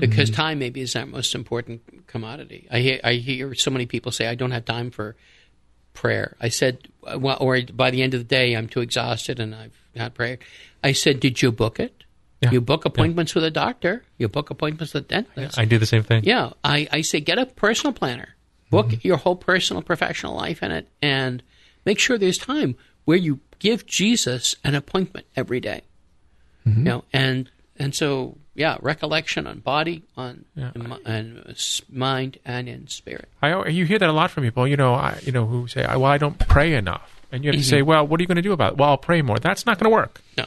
because 0.00 0.30
mm-hmm. 0.30 0.42
time 0.42 0.58
maybe 0.58 0.80
is 0.80 0.96
our 0.96 1.06
most 1.06 1.34
important 1.34 2.06
commodity. 2.06 2.66
I 2.70 2.78
hear, 2.80 3.00
I 3.04 3.14
hear 3.14 3.54
so 3.54 3.70
many 3.70 3.86
people 3.86 4.12
say, 4.12 4.26
"I 4.26 4.34
don't 4.34 4.50
have 4.50 4.64
time 4.64 4.90
for 4.90 5.16
prayer." 5.92 6.36
I 6.40 6.48
said, 6.48 6.88
well, 7.16 7.36
or 7.40 7.60
by 7.62 7.90
the 7.90 8.02
end 8.02 8.14
of 8.14 8.20
the 8.20 8.24
day, 8.24 8.54
I'm 8.54 8.68
too 8.68 8.80
exhausted 8.80 9.40
and 9.40 9.54
I've 9.54 9.76
not 9.94 10.14
prayed. 10.14 10.38
I 10.82 10.92
said, 10.92 11.20
"Did 11.20 11.42
you 11.42 11.52
book 11.52 11.80
it? 11.80 12.04
Yeah. 12.40 12.50
You 12.50 12.60
book 12.60 12.84
appointments 12.84 13.32
yeah. 13.32 13.40
with 13.40 13.44
a 13.44 13.50
doctor. 13.50 14.04
You 14.18 14.28
book 14.28 14.50
appointments 14.50 14.94
with 14.94 15.04
a 15.04 15.08
dentist." 15.08 15.58
I 15.58 15.64
do 15.64 15.78
the 15.78 15.86
same 15.86 16.02
thing. 16.02 16.24
Yeah, 16.24 16.50
I, 16.62 16.88
I 16.90 17.00
say 17.02 17.20
get 17.20 17.38
a 17.38 17.46
personal 17.46 17.92
planner, 17.92 18.36
book 18.70 18.88
mm-hmm. 18.88 19.06
your 19.06 19.16
whole 19.16 19.36
personal 19.36 19.82
professional 19.82 20.34
life 20.34 20.62
in 20.62 20.70
it, 20.70 20.88
and 21.00 21.42
make 21.84 21.98
sure 21.98 22.18
there's 22.18 22.38
time 22.38 22.76
where 23.04 23.16
you 23.16 23.40
give 23.58 23.86
Jesus 23.86 24.56
an 24.64 24.74
appointment 24.74 25.26
every 25.36 25.60
day. 25.60 25.82
Mm-hmm. 26.66 26.78
You 26.78 26.84
know, 26.84 27.04
and 27.12 27.50
and 27.76 27.94
so 27.94 28.38
yeah, 28.54 28.78
recollection 28.80 29.46
on 29.46 29.58
body, 29.60 30.02
on 30.16 30.44
yeah. 30.54 30.70
and 30.74 31.34
mind, 31.90 32.38
and 32.44 32.68
in 32.68 32.86
spirit. 32.88 33.28
I 33.42 33.68
you 33.68 33.84
hear 33.84 33.98
that 33.98 34.08
a 34.08 34.12
lot 34.12 34.30
from 34.30 34.44
people. 34.44 34.66
You 34.66 34.76
know, 34.76 34.94
I, 34.94 35.18
you 35.22 35.32
know 35.32 35.46
who 35.46 35.66
say, 35.66 35.84
"Well, 35.86 36.04
I 36.04 36.18
don't 36.18 36.38
pray 36.38 36.74
enough," 36.74 37.20
and 37.32 37.44
you 37.44 37.48
have 37.48 37.56
to 37.56 37.64
mm-hmm. 37.64 37.70
say, 37.70 37.82
"Well, 37.82 38.06
what 38.06 38.20
are 38.20 38.22
you 38.22 38.28
going 38.28 38.36
to 38.36 38.42
do 38.42 38.52
about 38.52 38.72
it?" 38.72 38.78
Well, 38.78 38.90
I'll 38.90 38.96
pray 38.96 39.22
more. 39.22 39.38
That's 39.38 39.66
not 39.66 39.78
going 39.78 39.90
to 39.90 39.94
work. 39.94 40.20
No. 40.38 40.46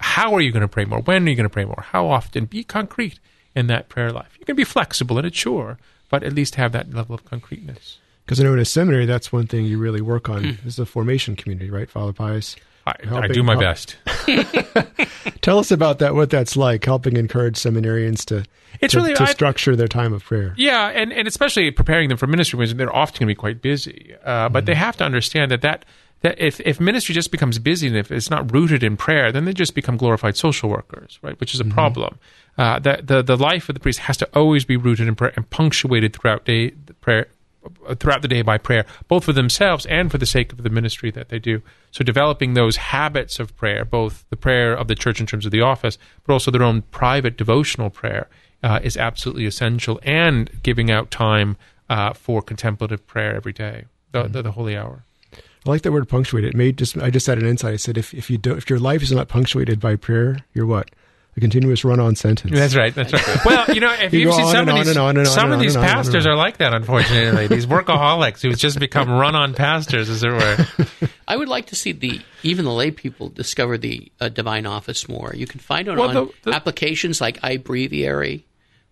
How 0.00 0.34
are 0.34 0.40
you 0.40 0.50
going 0.50 0.62
to 0.62 0.68
pray 0.68 0.84
more? 0.84 1.00
When 1.00 1.26
are 1.26 1.30
you 1.30 1.36
going 1.36 1.44
to 1.44 1.50
pray 1.50 1.64
more? 1.64 1.84
How 1.88 2.08
often? 2.08 2.46
Be 2.46 2.64
concrete 2.64 3.20
in 3.54 3.68
that 3.68 3.88
prayer 3.88 4.10
life. 4.10 4.36
You 4.38 4.44
can 4.44 4.56
be 4.56 4.64
flexible 4.64 5.18
and 5.18 5.26
it, 5.26 5.34
sure, 5.34 5.78
but 6.10 6.22
at 6.24 6.32
least 6.32 6.56
have 6.56 6.72
that 6.72 6.92
level 6.92 7.14
of 7.14 7.24
concreteness. 7.24 7.98
Because 8.24 8.40
I 8.40 8.44
know 8.44 8.54
in 8.54 8.58
a 8.58 8.64
seminary, 8.64 9.06
that's 9.06 9.32
one 9.32 9.46
thing 9.46 9.66
you 9.66 9.78
really 9.78 10.00
work 10.00 10.28
on 10.28 10.42
mm. 10.42 10.66
is 10.66 10.76
the 10.76 10.86
formation 10.86 11.36
community, 11.36 11.70
right, 11.70 11.90
Father 11.90 12.12
Pius? 12.12 12.56
I, 12.86 12.94
I 13.10 13.28
do 13.28 13.42
my 13.42 13.56
best. 13.56 13.96
Tell 15.40 15.58
us 15.58 15.70
about 15.70 16.00
that. 16.00 16.14
What 16.14 16.30
that's 16.30 16.56
like, 16.56 16.84
helping 16.84 17.16
encourage 17.16 17.56
seminarians 17.56 18.24
to 18.26 18.44
it's 18.80 18.92
to, 18.92 18.98
really 18.98 19.14
to 19.14 19.26
structure 19.26 19.74
their 19.76 19.88
time 19.88 20.12
of 20.12 20.24
prayer. 20.24 20.54
Yeah, 20.56 20.88
and, 20.88 21.12
and 21.12 21.26
especially 21.26 21.70
preparing 21.70 22.08
them 22.08 22.18
for 22.18 22.26
ministry 22.26 22.58
because 22.58 22.74
they're 22.74 22.94
often 22.94 23.20
going 23.20 23.28
to 23.28 23.30
be 23.30 23.34
quite 23.34 23.62
busy. 23.62 24.14
Uh, 24.24 24.48
but 24.48 24.60
mm-hmm. 24.60 24.66
they 24.66 24.74
have 24.74 24.96
to 24.98 25.04
understand 25.04 25.50
that 25.50 25.62
that 25.62 25.84
that 26.20 26.40
if, 26.40 26.58
if 26.60 26.80
ministry 26.80 27.14
just 27.14 27.30
becomes 27.30 27.58
busy 27.58 27.86
and 27.86 27.96
if 27.96 28.10
it's 28.10 28.30
not 28.30 28.50
rooted 28.52 28.82
in 28.82 28.96
prayer, 28.96 29.30
then 29.30 29.44
they 29.44 29.52
just 29.52 29.74
become 29.74 29.98
glorified 29.98 30.36
social 30.36 30.70
workers, 30.70 31.18
right? 31.20 31.38
Which 31.38 31.52
is 31.52 31.60
a 31.60 31.64
mm-hmm. 31.64 31.72
problem. 31.72 32.18
Uh, 32.56 32.78
the, 32.78 33.00
the 33.02 33.22
the 33.22 33.36
life 33.36 33.68
of 33.68 33.74
the 33.74 33.80
priest 33.80 33.98
has 34.00 34.16
to 34.18 34.28
always 34.34 34.64
be 34.64 34.76
rooted 34.76 35.08
in 35.08 35.14
prayer 35.14 35.32
and 35.36 35.48
punctuated 35.50 36.14
throughout 36.14 36.44
day 36.44 36.70
prayer 37.00 37.28
throughout 37.98 38.22
the 38.22 38.28
day 38.28 38.42
by 38.42 38.58
prayer, 38.58 38.84
both 39.08 39.24
for 39.24 39.32
themselves 39.32 39.86
and 39.86 40.10
for 40.10 40.18
the 40.18 40.26
sake 40.26 40.52
of 40.52 40.62
the 40.62 40.70
ministry 40.70 41.10
that 41.10 41.28
they 41.28 41.38
do. 41.38 41.62
So 41.90 42.04
developing 42.04 42.54
those 42.54 42.76
habits 42.76 43.38
of 43.38 43.56
prayer, 43.56 43.84
both 43.84 44.24
the 44.30 44.36
prayer 44.36 44.74
of 44.74 44.88
the 44.88 44.94
church 44.94 45.20
in 45.20 45.26
terms 45.26 45.46
of 45.46 45.52
the 45.52 45.60
office, 45.60 45.98
but 46.24 46.32
also 46.32 46.50
their 46.50 46.62
own 46.62 46.82
private 46.82 47.36
devotional 47.36 47.90
prayer, 47.90 48.28
uh, 48.62 48.80
is 48.82 48.96
absolutely 48.96 49.46
essential. 49.46 50.00
And 50.02 50.62
giving 50.62 50.90
out 50.90 51.10
time 51.10 51.56
uh, 51.88 52.12
for 52.12 52.42
contemplative 52.42 53.06
prayer 53.06 53.34
every 53.36 53.52
day, 53.52 53.84
the, 54.12 54.24
mm-hmm. 54.24 54.32
the, 54.32 54.42
the 54.42 54.52
holy 54.52 54.76
hour. 54.76 55.04
I 55.66 55.70
like 55.70 55.82
that 55.82 55.92
word 55.92 56.08
punctuated. 56.08 56.54
It 56.54 56.56
made 56.56 56.76
just 56.76 56.96
I 56.98 57.10
just 57.10 57.26
had 57.26 57.38
an 57.38 57.46
insight. 57.46 57.72
I 57.72 57.76
said 57.76 57.96
if 57.96 58.12
if 58.12 58.30
you 58.30 58.36
do 58.36 58.54
if 58.54 58.68
your 58.68 58.78
life 58.78 59.02
is 59.02 59.12
not 59.12 59.28
punctuated 59.28 59.80
by 59.80 59.96
prayer, 59.96 60.44
you're 60.52 60.66
what? 60.66 60.90
A 61.36 61.40
continuous 61.40 61.84
run-on 61.84 62.14
sentence. 62.14 62.52
That's 62.52 62.76
right. 62.76 62.94
That's 62.94 63.12
right. 63.12 63.44
Well, 63.44 63.74
you 63.74 63.80
know, 63.80 63.92
if 63.92 64.12
you 64.12 64.28
have 64.28 64.36
seen 64.36 64.46
some 64.46 64.68
of 64.68 64.74
these, 64.76 65.32
some 65.32 65.50
of 65.50 65.58
these 65.58 65.76
pastors 65.76 66.26
are 66.26 66.36
like 66.36 66.58
that. 66.58 66.72
Unfortunately, 66.72 67.48
these 67.48 67.66
workaholics 67.66 68.42
who've 68.42 68.56
just 68.56 68.78
become 68.78 69.10
run-on 69.10 69.52
pastors, 69.54 70.08
as 70.08 70.22
it 70.22 70.30
were. 70.30 71.08
I 71.28 71.36
would 71.36 71.48
like 71.48 71.66
to 71.66 71.76
see 71.76 71.92
the 71.92 72.20
even 72.42 72.64
the 72.64 72.72
lay 72.72 72.90
people 72.90 73.30
discover 73.30 73.78
the 73.78 74.12
uh, 74.20 74.28
divine 74.28 74.66
office 74.66 75.08
more. 75.08 75.32
You 75.34 75.46
can 75.46 75.58
find 75.58 75.88
it 75.88 75.96
well, 75.96 76.08
on 76.08 76.14
the, 76.14 76.50
the, 76.50 76.54
applications 76.54 77.20
like 77.20 77.40
iBreviary, 77.40 78.44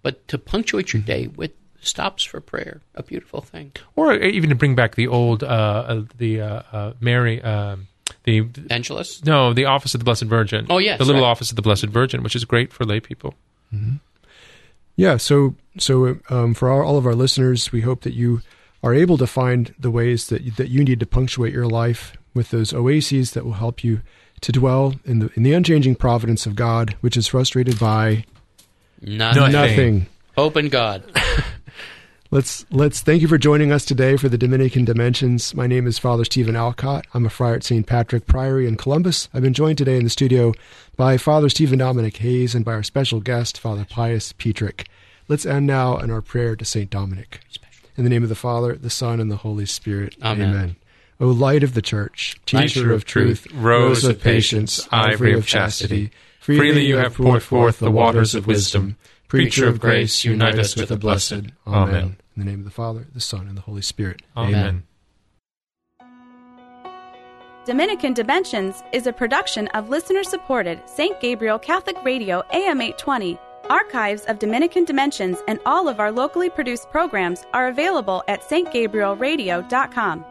but 0.03 0.27
to 0.29 0.39
punctuate 0.39 0.93
your 0.93 1.03
day 1.03 1.29
with 1.29 1.53
stops 1.81 2.25
for 2.25 2.41
prayer, 2.41 2.81
a 2.95 3.03
beautiful 3.03 3.41
thing. 3.41 3.73
Or 3.97 4.15
even 4.15 4.51
to 4.51 4.57
bring 4.57 4.75
back 4.75 4.95
the 4.95 5.09
old, 5.09 5.43
uh, 5.43 5.47
uh, 5.47 6.05
the 6.17 6.41
uh, 6.41 6.63
uh, 6.73 6.93
Mary. 7.01 7.43
Um, 7.43 7.89
the 8.25 8.47
Angelus? 8.71 9.25
No, 9.25 9.53
the 9.53 9.65
Office 9.67 9.95
of 9.95 10.01
the 10.01 10.05
Blessed 10.05 10.25
Virgin. 10.25 10.67
Oh 10.71 10.79
yes, 10.79 10.99
the 10.99 11.05
little 11.05 11.23
right. 11.23 11.29
Office 11.29 11.51
of 11.51 11.57
the 11.57 11.63
Blessed 11.63 11.87
Virgin, 11.87 12.23
which 12.23 12.37
is 12.37 12.45
great 12.45 12.73
for 12.73 12.85
lay 12.85 13.01
people. 13.01 13.35
Mm-hmm. 13.75 13.97
Yeah. 14.97 15.17
So, 15.17 15.55
so 15.79 16.19
um, 16.29 16.55
for 16.55 16.71
all, 16.71 16.83
all, 16.83 16.99
of 16.99 17.07
our 17.07 17.15
listeners, 17.15 17.73
we 17.73 17.81
hope 17.81 18.03
that 18.03 18.13
you 18.13 18.43
are 18.83 18.95
able 18.95 19.17
to 19.19 19.27
find 19.27 19.75
the 19.79 19.91
ways 19.91 20.29
that 20.29 20.43
you, 20.43 20.51
that 20.53 20.69
you 20.69 20.85
need 20.85 21.01
to 21.01 21.07
punctuate 21.07 21.53
your 21.53 21.67
life 21.67 22.17
with 22.35 22.51
those 22.51 22.73
oases 22.73 23.33
that 23.33 23.45
will 23.45 23.55
help 23.55 23.83
you 23.83 24.03
to 24.41 24.53
dwell 24.53 24.95
in 25.05 25.21
the 25.21 25.31
in 25.35 25.43
the 25.43 25.53
unchanging 25.53 25.95
providence 25.95 26.47
of 26.47 26.55
God, 26.55 26.97
which 27.01 27.17
is 27.17 27.27
frustrated 27.27 27.79
by 27.79 28.25
nothing. 29.01 29.53
nothing. 29.53 30.07
Hope 30.37 30.57
in 30.57 30.69
God. 30.69 31.05
Let's 32.33 32.65
let's 32.71 33.03
thank 33.03 33.21
you 33.21 33.29
for 33.29 33.37
joining 33.37 33.73
us 33.73 33.85
today 33.85 34.17
for 34.17 34.31
the 34.31 34.39
Dominican 34.39 34.87
Dimensions. 34.87 35.55
My 35.55 35.67
name 35.67 35.87
is 35.87 35.99
Father 35.99 36.25
Stephen 36.25 36.57
Alcott. 36.57 37.07
I'm 37.13 37.27
a 37.27 37.29
friar 37.29 37.57
at 37.57 37.63
St. 37.63 37.87
Patrick 37.87 38.27
Priory 38.27 38.67
in 38.67 38.79
Columbus. 38.79 39.29
I've 39.35 39.43
been 39.43 39.53
joined 39.53 39.77
today 39.77 39.99
in 39.99 40.05
the 40.05 40.09
studio 40.09 40.55
by 40.97 41.19
Father 41.19 41.51
Stephen 41.51 41.81
Dominic 41.81 42.17
Hayes 42.17 42.55
and 42.55 42.65
by 42.65 42.73
our 42.73 42.83
special 42.83 43.21
guest, 43.21 43.61
Father 43.61 43.85
Pius 43.85 44.33
Pietrzyk. 44.33 44.87
Let's 45.29 45.45
end 45.45 45.67
now 45.67 45.99
in 45.99 46.11
our 46.11 46.23
prayer 46.23 46.57
to 46.57 46.65
St. 46.65 46.89
Dominic. 46.89 47.41
In 47.99 48.05
the 48.05 48.09
name 48.09 48.23
of 48.23 48.31
the 48.31 48.35
Father, 48.35 48.77
the 48.77 48.89
Son, 48.89 49.21
and 49.21 49.31
the 49.31 49.37
Holy 49.37 49.67
Spirit. 49.67 50.17
Amen. 50.23 50.49
Amen. 50.49 50.77
O 51.21 51.27
light 51.27 51.63
of 51.63 51.75
the 51.75 51.83
Church, 51.83 52.41
teacher 52.47 52.95
of 52.95 53.05
truth, 53.05 53.47
rose 53.53 54.05
of 54.05 54.23
patience, 54.23 54.89
ivory 54.91 55.35
of 55.35 55.47
chastity, 55.47 56.11
freely 56.41 56.87
you 56.87 56.97
have 56.97 57.13
poured 57.13 57.43
forth 57.43 57.79
the 57.79 57.91
waters 57.91 58.35
of 58.35 58.47
wisdom. 58.47 58.97
Preacher 59.29 59.69
of 59.69 59.81
grace, 59.81 60.25
unite 60.25 60.59
us 60.59 60.77
with 60.77 60.89
the 60.89 60.97
blessed. 60.97 61.45
Amen. 61.67 62.17
In 62.37 62.45
the 62.45 62.51
name 62.51 62.61
of 62.61 62.65
the 62.65 62.71
Father, 62.71 63.07
the 63.13 63.21
Son, 63.21 63.47
and 63.47 63.57
the 63.57 63.63
Holy 63.63 63.83
Spirit. 63.83 64.23
Amen. 64.37 64.85
Dominican 67.65 68.13
Dimensions 68.13 68.83
is 68.93 69.07
a 69.07 69.13
production 69.13 69.69
of 69.69 69.89
listener 69.89 70.25
supported 70.25 70.81
St. 70.89 71.21
Gabriel 71.21 71.59
Catholic 71.59 72.03
Radio 72.03 72.43
AM 72.53 72.81
820. 72.81 73.39
Archives 73.71 74.25
of 74.25 74.41
Dominican 74.41 74.85
Dimensions 74.85 75.39
and 75.47 75.61
all 75.65 75.89
of 75.89 76.01
our 76.01 76.11
locally 76.11 76.51
produced 76.51 76.91
programs 76.91 77.45
are 77.55 77.69
available 77.69 78.25
at 78.27 78.43
stgabrielradio.com. 78.43 80.25